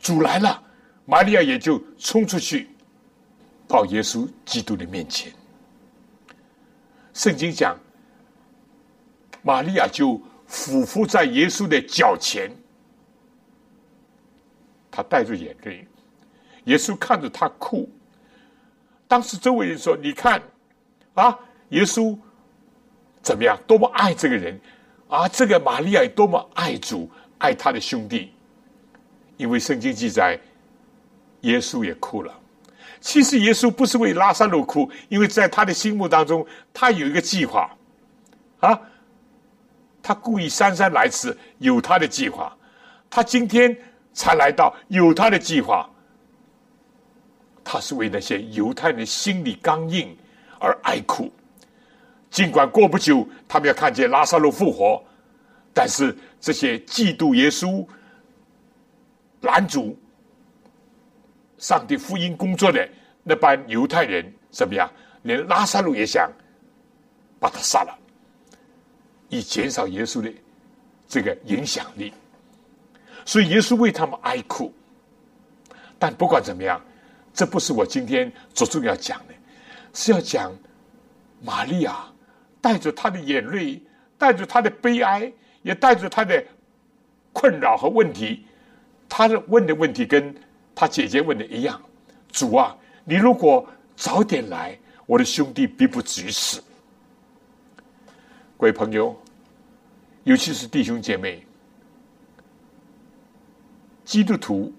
[0.00, 0.62] 主来了。
[1.04, 2.68] 玛利亚也就冲出去，
[3.66, 5.32] 到耶稣基督的面前。
[7.12, 7.78] 圣经讲，
[9.42, 12.50] 玛利亚就俯伏在耶稣的脚前，
[14.90, 15.86] 他带着眼泪，
[16.64, 17.88] 耶稣看着他哭。
[19.08, 20.42] 当时周围人说：“你看，
[21.14, 21.38] 啊，
[21.70, 22.18] 耶稣
[23.22, 23.58] 怎么样？
[23.66, 24.60] 多么爱这个人
[25.08, 25.28] 啊！
[25.28, 27.08] 这个玛利亚多么爱主，
[27.38, 28.32] 爱他的兄弟。
[29.36, 30.38] 因为圣经记载。”
[31.42, 32.34] 耶稣也哭了。
[33.06, 36.44] 其实耶稣不是为拉萨路哭，因为在他的心目当中，
[36.74, 37.70] 他有一个计划，
[38.58, 38.76] 啊，
[40.02, 42.52] 他故意姗姗来迟，有他的计划。
[43.08, 43.74] 他今天
[44.12, 45.88] 才来到，有他的计划。
[47.62, 50.12] 他是为那些犹太人心里刚硬
[50.58, 51.32] 而哀哭。
[52.28, 55.00] 尽管过不久，他们要看见拉萨路复活，
[55.72, 57.86] 但是这些嫉妒耶稣、
[59.42, 59.96] 拦阻。
[61.58, 62.88] 上帝福音工作的
[63.22, 64.90] 那班犹太人怎么样？
[65.22, 66.30] 连拉萨路也想
[67.40, 67.98] 把他杀了，
[69.28, 70.32] 以减少耶稣的
[71.08, 72.12] 这个影响力。
[73.24, 74.72] 所以耶稣为他们哀哭。
[75.98, 76.80] 但不管怎么样，
[77.34, 79.34] 这不是我今天着重要讲的，
[79.92, 80.56] 是要讲
[81.42, 82.06] 玛利亚
[82.60, 83.82] 带着她的眼泪，
[84.16, 85.32] 带着她的悲哀，
[85.62, 86.44] 也带着她的
[87.32, 88.46] 困扰和问题。
[89.08, 90.32] 她的问的问题跟。
[90.76, 91.80] 他姐姐问的一样，
[92.30, 93.66] 主啊，你如果
[93.96, 96.62] 早点来，我的兄弟必不至于死。
[98.58, 99.18] 各位朋友，
[100.24, 101.42] 尤其是弟兄姐妹，
[104.04, 104.70] 基督徒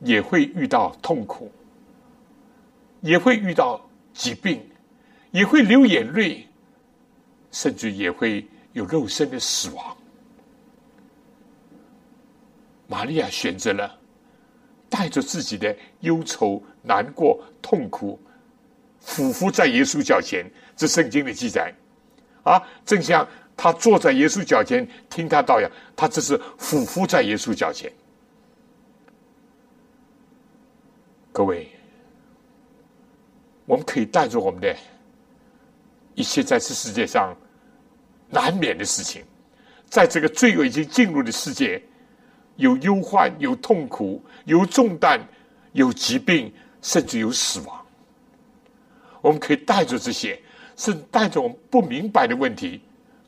[0.00, 1.50] 也会遇到痛苦，
[3.00, 3.80] 也会遇到
[4.12, 4.60] 疾病，
[5.30, 6.46] 也会流眼泪，
[7.50, 9.96] 甚至也会有肉身的死亡。
[12.86, 13.97] 玛利亚选择了。
[14.88, 18.18] 带着自己的忧愁、难过、痛苦，
[19.00, 20.44] 俯伏在耶稣脚前。
[20.76, 21.74] 这圣经的记载，
[22.44, 23.26] 啊，正像
[23.56, 27.92] 他坐在耶稣脚前听他道样，他只是俯伏在耶稣脚前。
[31.32, 31.68] 各位，
[33.66, 34.72] 我们可以带着我们的
[36.14, 37.36] 一切在这世界上
[38.30, 39.24] 难免的事情，
[39.90, 41.82] 在这个罪恶已经进入的世界，
[42.58, 45.18] 有忧患、有痛苦、有重担、
[45.72, 46.52] 有疾病，
[46.82, 47.86] 甚至有死亡。
[49.20, 50.40] 我们可以带着这些，
[50.76, 52.80] 甚至带着我们不明白的问题。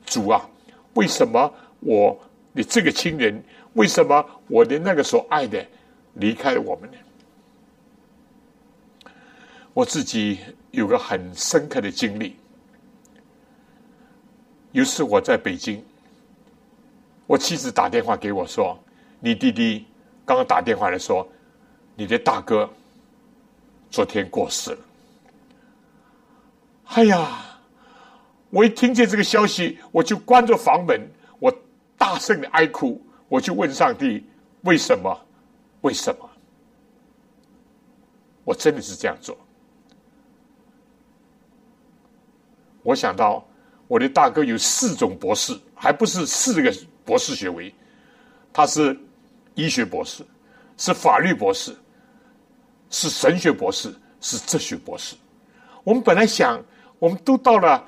[0.05, 0.49] 主啊，
[0.93, 2.17] 为什么我
[2.53, 3.41] 的这个亲人，
[3.73, 5.65] 为什么我的那个所爱的
[6.15, 6.97] 离开了我们呢？
[9.73, 10.39] 我自己
[10.71, 12.35] 有个很深刻的经历。
[14.73, 15.81] 有次我在北京，
[17.27, 18.77] 我妻子打电话给我说
[19.21, 19.85] ：“你弟弟
[20.25, 21.25] 刚刚打电话来说，
[21.95, 22.69] 你的大哥
[23.89, 24.79] 昨天过世了。”
[26.93, 27.45] 哎呀！
[28.49, 31.09] 我一听见这个消息，我就关着房门，
[31.39, 31.49] 我
[31.97, 34.25] 大声的哀哭，我就问上帝：
[34.63, 35.17] 为什么？
[35.79, 36.29] 为什么？
[38.43, 39.37] 我真的是这样做。
[42.83, 43.47] 我想到
[43.87, 47.73] 我的大哥有四种博士，还不是四个博士学位，
[48.51, 48.99] 他是
[49.55, 50.23] 医学博士，
[50.77, 51.75] 是法律博士，
[52.89, 55.15] 是神学博士，是哲学博士。
[55.83, 56.63] 我们本来想，
[56.99, 57.87] 我们都到了。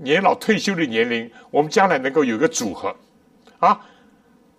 [0.00, 2.94] 年老退休的年龄，我们将来能够有个组合，
[3.58, 3.84] 啊，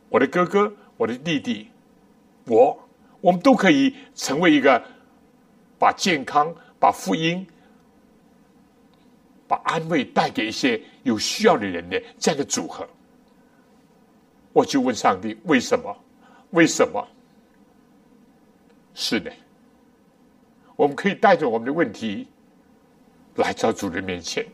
[0.10, 1.70] 我的哥哥，我的弟弟，
[2.46, 2.78] 我，
[3.22, 4.84] 我们都可以成为一个
[5.80, 7.48] 把健康、把福音、
[9.48, 12.86] 把安慰带给一些有需要的人的这样的组合。
[14.52, 15.98] 我就问上帝：为什么？
[16.52, 17.08] 为什么？
[18.94, 19.32] 是的，
[20.76, 22.28] 我们可以带着我们的问题
[23.36, 24.46] 来到主人面前。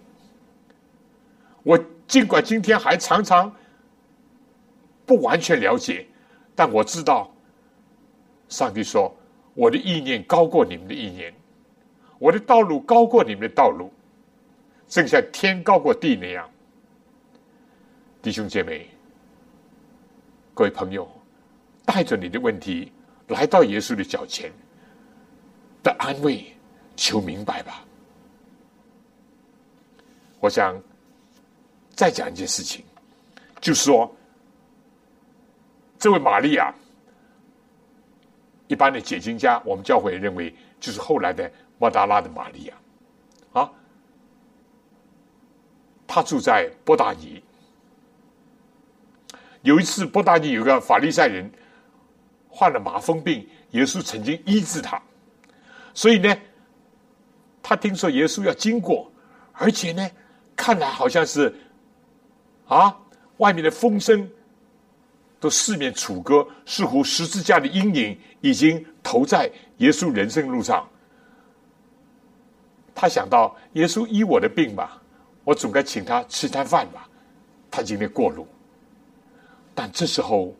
[1.64, 3.52] 我尽管今天还常常
[5.06, 6.06] 不完全了解，
[6.54, 7.34] 但我知道，
[8.50, 9.12] 上帝说
[9.56, 11.34] 我的意念高过你们的意念，
[12.20, 13.92] 我的道路高过你们的道路，
[14.88, 16.48] 正像天高过地那样。
[18.22, 18.90] 弟兄姐妹，
[20.54, 21.10] 各位朋友，
[21.86, 22.92] 带着你的问题
[23.28, 24.52] 来到耶稣的脚前，
[25.84, 26.46] 的安慰，
[26.96, 27.86] 求明白吧。
[30.40, 30.76] 我想。
[31.98, 32.84] 再讲一件事情，
[33.62, 34.14] 就是说，
[35.98, 36.76] 这位玛利亚，
[38.68, 42.74] 一般的解经家，我们教会认为就是后来的莫达拉的玛利亚，
[43.54, 43.72] 啊，
[46.06, 47.42] 他住在波达尼。
[49.62, 51.50] 有一次，波达尼有个法利赛人
[52.56, 55.02] 患了麻风病，耶稣曾经医治他，
[55.94, 56.34] 所以呢，
[57.62, 59.12] 他听说耶稣要经过，
[59.52, 60.10] 而且呢，
[60.56, 61.54] 看来好像是。
[62.68, 62.98] 啊！
[63.38, 64.28] 外面的风声
[65.40, 70.90] 都四面楚歌，似乎十字架的阴影已经投在耶稣人生路上。
[72.96, 75.00] 他想到耶稣医我的病吧，
[75.44, 77.08] 我总该请他吃餐饭吧。
[77.70, 78.48] 他今天过路，
[79.76, 80.56] 但这时候，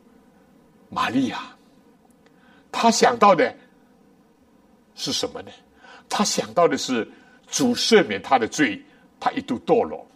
[0.88, 1.55] 玛利亚，
[2.78, 3.54] 他想到的
[4.94, 5.50] 是什么呢？
[6.08, 7.10] 他想到的是
[7.46, 8.82] 主赦免他的罪，
[9.18, 10.06] 他一度堕落，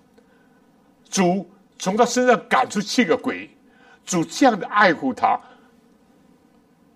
[1.08, 1.48] 主。
[1.78, 3.48] 从他身上赶出七个鬼，
[4.04, 5.40] 主这样的爱护他，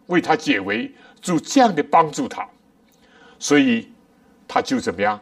[0.09, 2.47] 为他解围，主这样的帮助他，
[3.39, 3.91] 所以
[4.47, 5.19] 他就怎么样？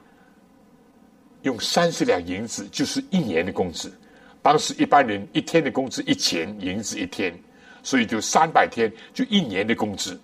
[1.43, 3.97] 用三十两银子，就是一年的工资。
[4.43, 7.33] 当时一般人一天的工资一钱银子一天，
[7.85, 10.21] 所以就三百天，就一年的工资，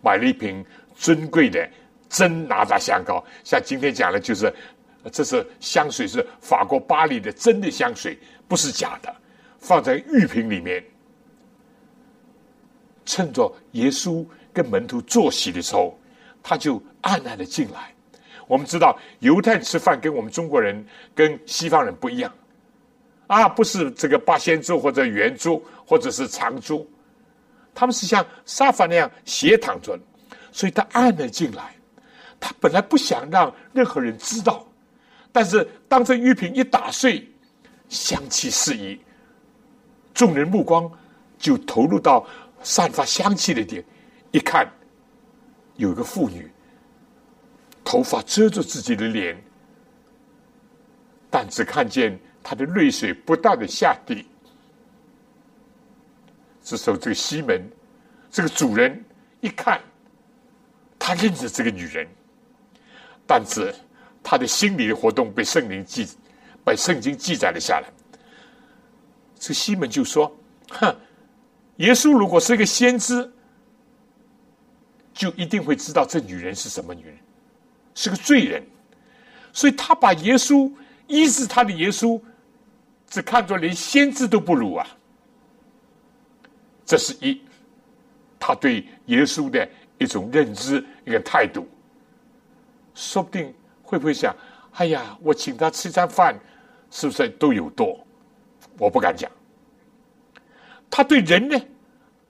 [0.00, 1.68] 买了一瓶尊贵的
[2.08, 3.24] 真拿达香膏。
[3.44, 4.52] 像今天讲的，就是
[5.12, 8.18] 这是香水，是法国巴黎的真的香水。
[8.48, 9.14] 不是假的，
[9.58, 10.82] 放在玉瓶里面，
[13.04, 14.24] 趁着耶稣
[14.54, 15.98] 跟门徒坐席的时候，
[16.42, 17.92] 他就暗暗的进来。
[18.46, 20.82] 我们知道犹太吃饭跟我们中国人
[21.14, 22.32] 跟西方人不一样，
[23.26, 26.86] 啊，不是这个八仙桌或者圆桌或者是长桌，
[27.74, 29.98] 他们是像沙发那样斜躺着，
[30.52, 31.74] 所以他按了进来。
[32.40, 34.66] 他本来不想让任何人知道，
[35.32, 37.28] 但是当这玉瓶一打碎。
[37.88, 39.00] 香气四溢，
[40.12, 40.92] 众人目光
[41.38, 42.26] 就投入到
[42.62, 43.82] 散发香气的点，
[44.30, 44.70] 一看，
[45.76, 46.46] 有一个妇女，
[47.82, 49.42] 头发遮住自己的脸，
[51.30, 54.26] 但只看见她的泪水不断的下地。
[56.68, 57.66] 这时候，这个西门，
[58.30, 59.02] 这个主人
[59.40, 59.80] 一看，
[60.98, 62.06] 他认识这个女人，
[63.26, 63.74] 但是
[64.22, 66.06] 他的心理的活动被圣灵记。
[66.64, 67.88] 把圣经记载了下来。
[69.38, 70.30] 这西门就说
[70.68, 70.94] ：“哼，
[71.76, 73.32] 耶稣如果是一个先知，
[75.14, 77.16] 就一定会知道这女人是什么女人，
[77.94, 78.62] 是个罪人。
[79.50, 80.70] 所以他把耶稣
[81.06, 82.20] 医治他的耶稣，
[83.08, 84.86] 只看作连先知都不如啊。
[86.88, 87.38] 这是一
[88.40, 89.68] 他对耶稣的
[89.98, 91.68] 一种认知，一个态度。
[92.94, 94.34] 说不定会不会想：
[94.72, 96.34] 哎呀，我请他吃餐饭，
[96.90, 98.02] 是不是都有多？
[98.78, 99.30] 我不敢讲。
[100.88, 101.60] 他对人呢？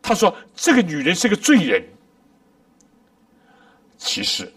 [0.03, 1.81] 他说这个女人是个罪人。
[3.97, 4.53] 其实，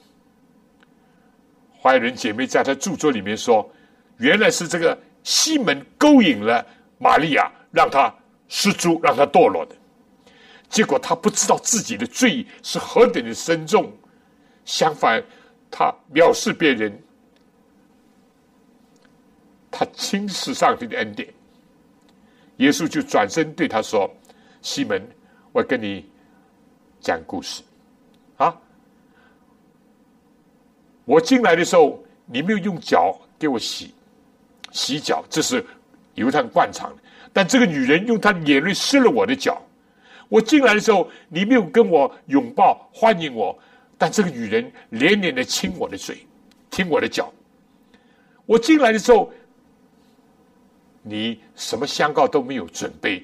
[1.80, 3.72] 怀仁姐妹在她著作里面说，
[4.18, 6.66] 原来是这个西门勾引了
[6.98, 8.12] 玛利亚，让她
[8.48, 9.76] 失足，让她堕落的。
[10.72, 13.92] 结果他不知道自己的罪是何等的深重，
[14.64, 15.22] 相反，
[15.70, 16.98] 他藐视别人，
[19.70, 21.28] 他轻视上帝的恩典。
[22.58, 24.10] 耶稣就转身对他说
[24.64, 25.06] ：“西门，
[25.52, 26.10] 我跟你
[27.02, 27.62] 讲故事
[28.38, 28.56] 啊！
[31.04, 33.94] 我进来的时候，你没有用脚给我洗
[34.72, 35.66] 洗脚，这是
[36.14, 37.02] 犹太惯常的。
[37.34, 39.62] 但这个女人用她的眼泪湿了我的脚。
[40.32, 43.60] 我进来的时候，你没有跟我拥抱欢迎我，
[43.98, 46.26] 但这个女人连连的亲我的嘴，
[46.70, 47.30] 亲我的脚。
[48.46, 49.30] 我进来的时候。”
[51.04, 53.24] 你什么香膏都没有准备，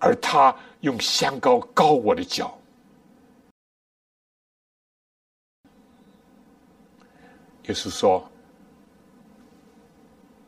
[0.00, 2.58] 而他用香膏膏我的脚。
[7.68, 8.28] 耶稣说：“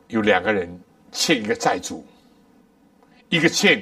[0.09, 0.77] 有两个人
[1.09, 2.05] 欠一个债主，
[3.29, 3.81] 一个欠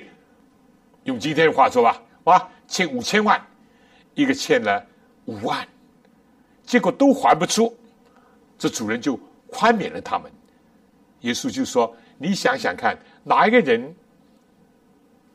[1.10, 3.46] 用今天的话说吧，哇，欠五千万，
[4.14, 4.86] 一个欠了
[5.26, 5.68] 五万，
[6.64, 7.78] 结果都还不出，
[8.58, 10.32] 这主人就宽免了他们。
[11.22, 13.96] 耶稣就说。”你想想看，哪一个人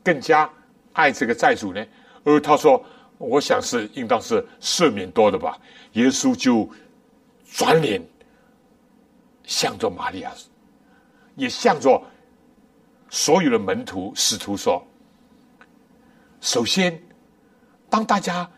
[0.02, 0.50] 更加
[0.92, 1.82] 爱这个债主呢？
[2.22, 2.84] 而他说
[3.16, 5.58] ：“我想是应当是赦免多的吧。”
[5.92, 6.68] 耶稣就
[7.50, 8.06] 转脸
[9.44, 10.30] 向着玛利亚，
[11.36, 11.98] 也向着
[13.08, 14.86] 所有的门徒使徒说
[16.44, 17.02] ：“首先，
[17.88, 18.48] 当大家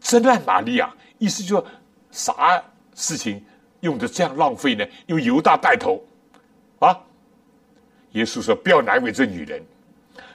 [0.00, 1.66] 真爱玛利亚，意思就说
[2.10, 2.64] 啥
[2.94, 3.44] 事情
[3.80, 4.82] 用的这样浪费呢？
[5.08, 6.02] 用犹大带头。”
[6.80, 6.98] 啊！
[8.12, 9.62] 耶稣说：“不要难为这女人。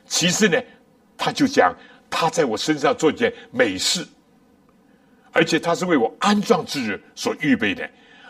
[0.05, 0.61] 其实呢，
[1.17, 1.75] 他就讲
[2.07, 4.07] 他在我身上做件美事，
[5.31, 7.89] 而且他是为我安葬之日所预备的，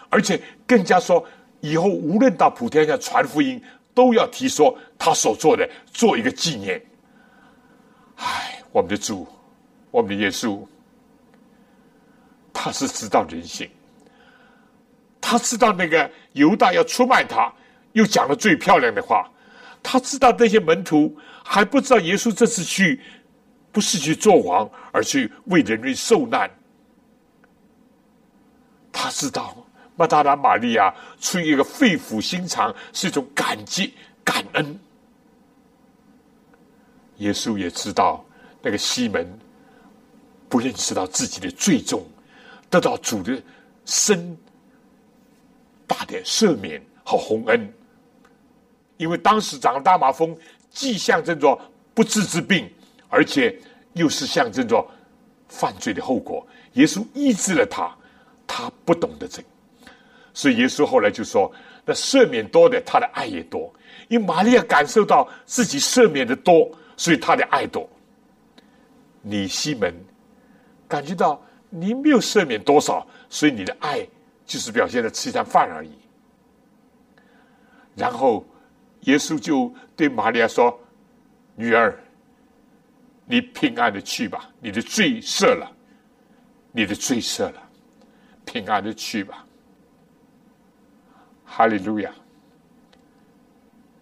[0.10, 1.22] 而且更加说
[1.60, 3.62] 以后无论到普天下传福音，
[3.94, 6.82] 都要提说他所做的，做一个纪念。
[8.16, 9.28] 唉，我们的主，
[9.92, 10.66] 我们的耶稣，
[12.54, 13.70] 他是知道人性，
[15.20, 17.52] 他知道那个犹大要出卖他。”
[17.96, 19.26] 又讲了最漂亮的话，
[19.82, 23.00] 他知道那些门徒还不知道耶稣这次去
[23.72, 26.52] 不是去做王，而去为人类受难。
[28.92, 29.56] 他知道
[29.96, 33.94] 马达拉玛利亚出于一个肺腑心肠，是一种感激
[34.26, 34.78] 感恩。
[37.18, 38.24] 耶稣也知道
[38.62, 39.28] 那个西门
[40.50, 42.06] 不认识到自己的罪重，
[42.70, 43.42] 得到主的
[43.86, 44.38] 深
[45.88, 47.74] 大的赦免和洪恩。
[48.98, 50.36] 因为当时长大麻风，
[50.70, 51.60] 既象征着
[51.94, 52.70] 不治之病，
[53.10, 53.58] 而且
[53.94, 54.86] 又是象征着
[55.48, 56.46] 犯罪的后果。
[56.74, 57.94] 耶稣医治了他，
[58.48, 59.48] 他不懂得这个，
[60.34, 61.52] 所以耶稣后来就说
[61.86, 63.74] ：“那赦免多的，他的爱也多。
[64.08, 67.90] 因为玛利亚感受到自己赦免的多，所以他的爱多。
[69.22, 69.94] 你西门
[70.88, 74.08] 感觉到你没有赦免多少，所以你的爱
[74.46, 75.92] 就是表现在吃一餐饭而已。
[77.96, 78.46] 然后。”
[79.06, 80.80] 耶稣就对玛利亚说
[81.54, 81.96] ：“女儿，
[83.26, 85.72] 你平安的去吧，你的罪赦了，
[86.72, 87.70] 你的罪赦了，
[88.46, 89.46] 平安的去吧。”
[91.46, 92.12] 哈利路亚！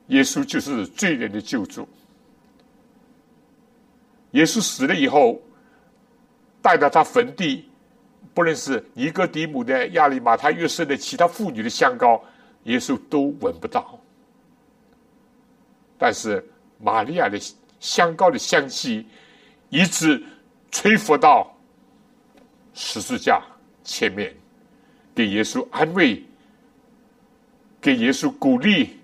[0.07, 1.85] 耶稣就是罪人的救主。
[4.34, 5.41] 耶稣死了以后，
[6.61, 7.67] 带到他坟地，
[8.34, 12.23] 不论是尼哥底母的、亚利马太、约瑟的其他妇女的香膏，
[12.63, 13.99] 耶稣都闻不到。
[15.97, 16.43] 但是
[16.79, 17.39] 玛利亚的
[17.79, 19.05] 香膏的香气，
[19.69, 20.21] 一直
[20.71, 21.53] 吹拂到
[22.73, 23.41] 十字架
[23.84, 24.34] 前面，
[25.13, 26.23] 给耶稣安慰，
[27.81, 28.97] 给耶稣鼓励，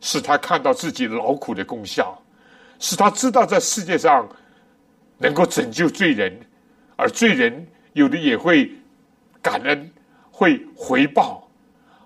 [0.00, 2.21] 使他看到自己劳苦的功效，
[2.82, 4.28] 使他知道在世界上
[5.16, 6.36] 能够拯救罪人，
[6.96, 8.68] 而罪人有的也会
[9.40, 9.88] 感恩，
[10.32, 11.48] 会回报，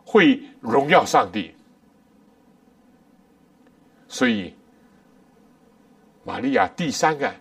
[0.05, 1.55] 会荣耀上帝。
[4.07, 4.55] 所以，
[6.25, 7.35] 玛利亚第三个，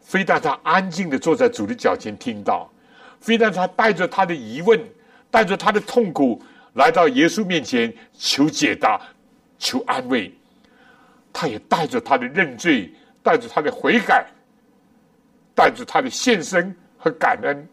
[0.00, 2.70] 非但她安静的坐在主的脚前听到，
[3.18, 4.80] 非但她带着她的疑问，
[5.32, 6.40] 带着她的痛苦
[6.74, 9.00] 来到耶稣面前求解答、
[9.58, 10.32] 求安慰，
[11.38, 12.90] 他也带着他的认罪，
[13.22, 14.26] 带着他的悔改，
[15.54, 17.68] 带着他的献身和感恩，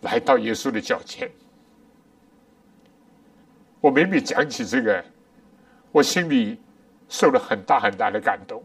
[0.00, 1.30] 来到耶稣的脚前。
[3.80, 5.04] 我每每讲起这个，
[5.92, 6.58] 我心里。
[7.08, 8.60] 受了很大很大的感动，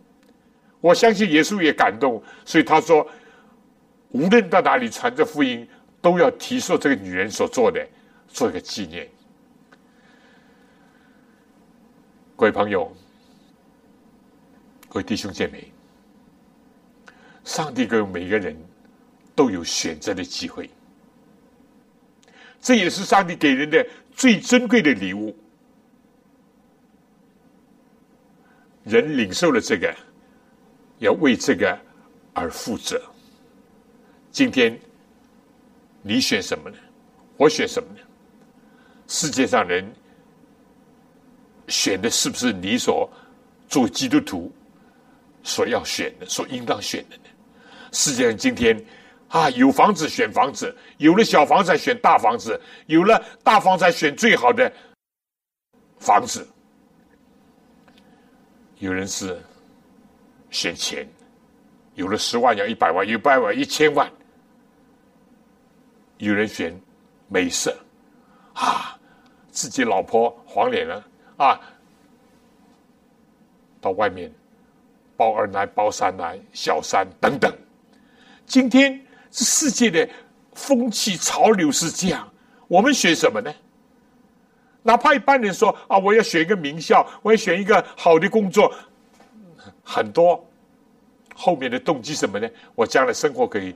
[0.80, 3.08] 我相信耶稣也感动，所以他说，
[4.10, 5.70] 无论到哪里传这福音，
[6.02, 7.88] 都要提说这个女人所做的，
[8.28, 9.08] 做一个纪念。
[12.36, 12.92] 各位朋友，
[14.92, 15.72] 各位弟兄姐妹，
[17.46, 18.54] 上帝给每个人
[19.34, 20.70] 都有选择的机会，
[22.60, 25.34] 这也是上帝给人的最珍贵的礼物。
[28.84, 29.96] 人领受了这个，
[31.00, 31.80] 要为这个
[32.34, 33.02] 而负责。
[34.30, 34.78] 今天
[36.02, 36.78] 你选什么呢？
[37.38, 38.00] 我选什么呢？
[39.08, 39.90] 世界上人
[41.70, 43.10] 选的是不是你所
[43.70, 44.52] 做基督徒
[45.44, 47.24] 所要选的、所应当选的呢？
[47.92, 48.80] 世界上今天
[49.28, 54.72] 啊，有房子选房子，有了小房子选大房子，有了大房子选最好的
[56.00, 56.48] 房子。
[58.80, 59.40] 有人是
[60.50, 61.08] 选钱，
[61.96, 64.12] 有了十万要一百万，有百万一千万。
[66.18, 66.80] 有人选
[67.28, 67.76] 美色，
[68.54, 68.98] 啊，
[69.50, 71.04] 自己老婆黄脸了
[71.38, 71.60] 啊，
[73.80, 74.32] 到外面
[75.22, 77.56] 包二奶、包三奶、小三等等。
[78.48, 79.00] 今天
[79.30, 80.10] 这世界的
[80.56, 82.28] 风气潮流是这样，
[82.68, 83.54] 我们选什么呢？
[84.82, 88.74] 哪怕一般人说啊，我要选一个名校，我要选一个好的工作，
[89.84, 90.44] 很多
[91.36, 92.50] 后面的动机什么呢？
[92.74, 93.76] 我将来生活可以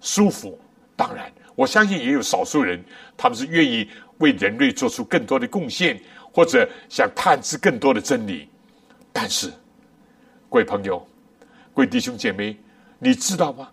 [0.00, 0.56] 舒服。
[0.94, 2.80] 当然，我相信也有少数人，
[3.16, 6.00] 他们是愿意为人类做出更多的贡献，
[6.32, 8.48] 或者想探知更多的真理。
[9.12, 9.52] 但是，
[10.54, 11.04] 各位朋友、
[11.74, 12.56] 各位弟兄姐妹，
[13.00, 13.72] 你知道吗？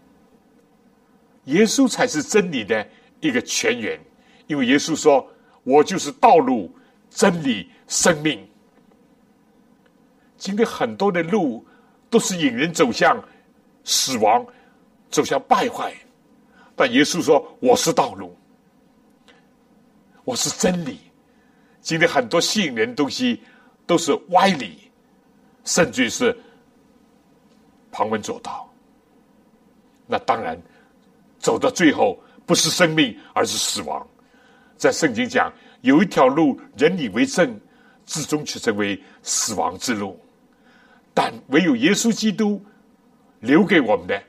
[1.43, 2.83] 耶稣才是真理的
[3.19, 3.99] 一个泉源，
[4.47, 5.31] 因为耶稣说。
[5.63, 6.75] 我就是道路、
[7.07, 8.43] 真理、生命。
[10.35, 11.63] 今天很多的路
[12.09, 13.23] 都是引人走向
[13.83, 14.43] 死亡、
[15.11, 15.93] 走向败坏，
[16.75, 18.35] 但耶稣说：“我是道路，
[20.23, 20.97] 我是真理。”
[21.79, 23.43] 今天很多吸引人的东西
[23.85, 24.89] 都是歪理，
[25.63, 26.35] 甚至是
[27.91, 28.67] 旁门左道。
[30.07, 30.59] 那当然，
[31.39, 34.05] 走到最后不是生命，而是死亡。
[34.77, 37.59] 在圣经讲，有一条路，人以为正，
[38.05, 40.19] 至终却成为死亡之路。
[41.13, 42.63] 但唯有耶稣基督
[43.39, 44.21] 留给我们的，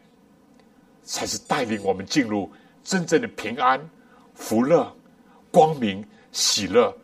[1.03, 2.51] 才是带领我们进入
[2.85, 3.81] 真正的平安、
[4.35, 4.95] 福乐、
[5.51, 6.95] 光明、喜乐，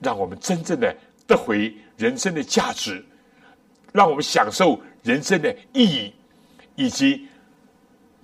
[0.00, 0.94] 让我们真正的
[1.26, 3.04] 得回人生的价值，
[3.92, 6.12] 让我们享受人生的意义，
[6.74, 7.28] 以及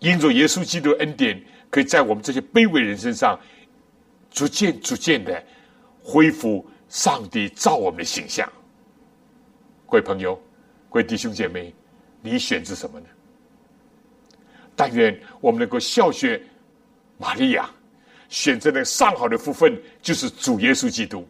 [0.01, 3.39] 因着耶稣基督恩典，可以在我们这些卑微人身上。
[4.35, 5.45] 逐渐、逐渐的
[6.03, 8.51] 恢复上帝造我们的形象。
[9.87, 10.35] 各位朋友、
[10.89, 11.75] 各位弟兄姐妹，
[12.23, 13.07] 你选择什么呢？
[14.75, 16.43] 但愿我们能够效学
[17.19, 17.69] 玛利亚，
[18.31, 21.29] 选择那上好的福分，就是主耶稣基督。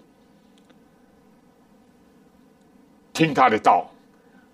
[3.12, 3.91] 听他的道，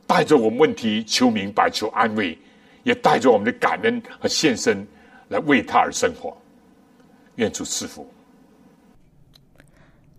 [0.08, 2.36] 带着我们问题求明白、求安慰，
[2.82, 4.84] 也带着我们的感恩和献身
[5.28, 6.36] 来为他而生活。
[7.36, 8.10] 愿主赐福。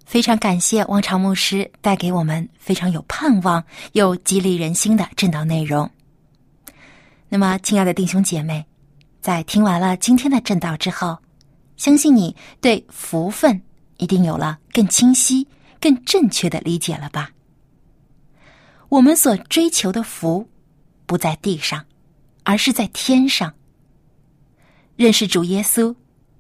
[0.06, 3.64] 非常感谢汪长牧师带给我们非常有盼望
[3.94, 5.90] 又激励人心的正道内容。
[7.28, 8.66] 那么，亲爱的弟兄姐妹，
[9.22, 11.18] 在听完了今天的正道之后，
[11.78, 13.60] 相信你对福分
[13.98, 15.48] 一定有了更清晰、
[15.82, 17.32] 更正确的理解了吧？
[18.90, 20.50] 我们所追求的福，
[21.06, 21.86] 不在地上，
[22.44, 23.54] 而是在天上。
[24.96, 25.96] 认识主耶稣，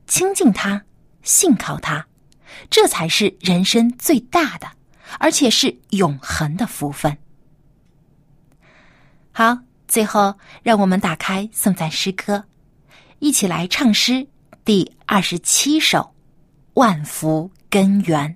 [0.08, 0.84] 亲近他，
[1.22, 2.08] 信靠他。
[2.72, 4.68] 这才是人生最大的，
[5.20, 7.16] 而且是永恒的福分。
[9.32, 10.34] 好，最后
[10.64, 12.46] 让我们打开颂赞诗歌，
[13.20, 14.28] 一起来唱诗
[14.66, 16.00] 第二十七首
[16.74, 18.36] 《万福根源》。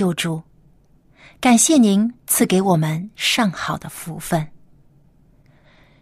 [0.00, 0.42] 救主，
[1.42, 4.48] 感谢您赐给我们上好的福分。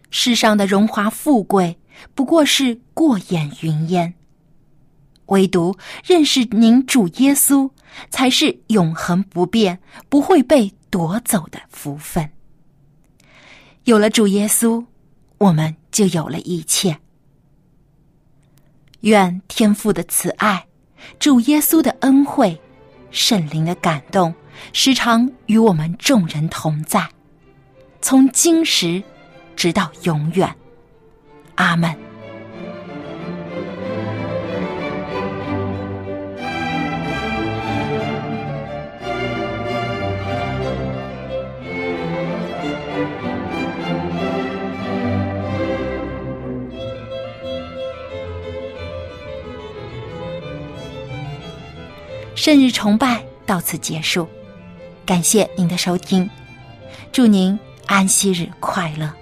[0.09, 1.77] 世上的荣华富贵
[2.15, 4.13] 不过是过眼云烟，
[5.25, 7.69] 唯独认识您主耶稣，
[8.09, 9.77] 才是永恒不变、
[10.07, 12.31] 不会被夺走的福分。
[13.83, 14.85] 有了主耶稣，
[15.39, 16.97] 我们就有了一切。
[19.01, 20.67] 愿天父的慈爱、
[21.19, 22.61] 主耶稣的恩惠、
[23.11, 24.33] 圣灵的感动，
[24.73, 27.09] 时常与我们众人同在，
[28.01, 29.03] 从今时
[29.55, 30.55] 直到永远。
[31.55, 32.08] 阿门。
[52.39, 54.25] 圣日崇拜到此结束，
[55.05, 56.29] 感谢您的收听，
[57.11, 59.13] 祝您安息日快乐。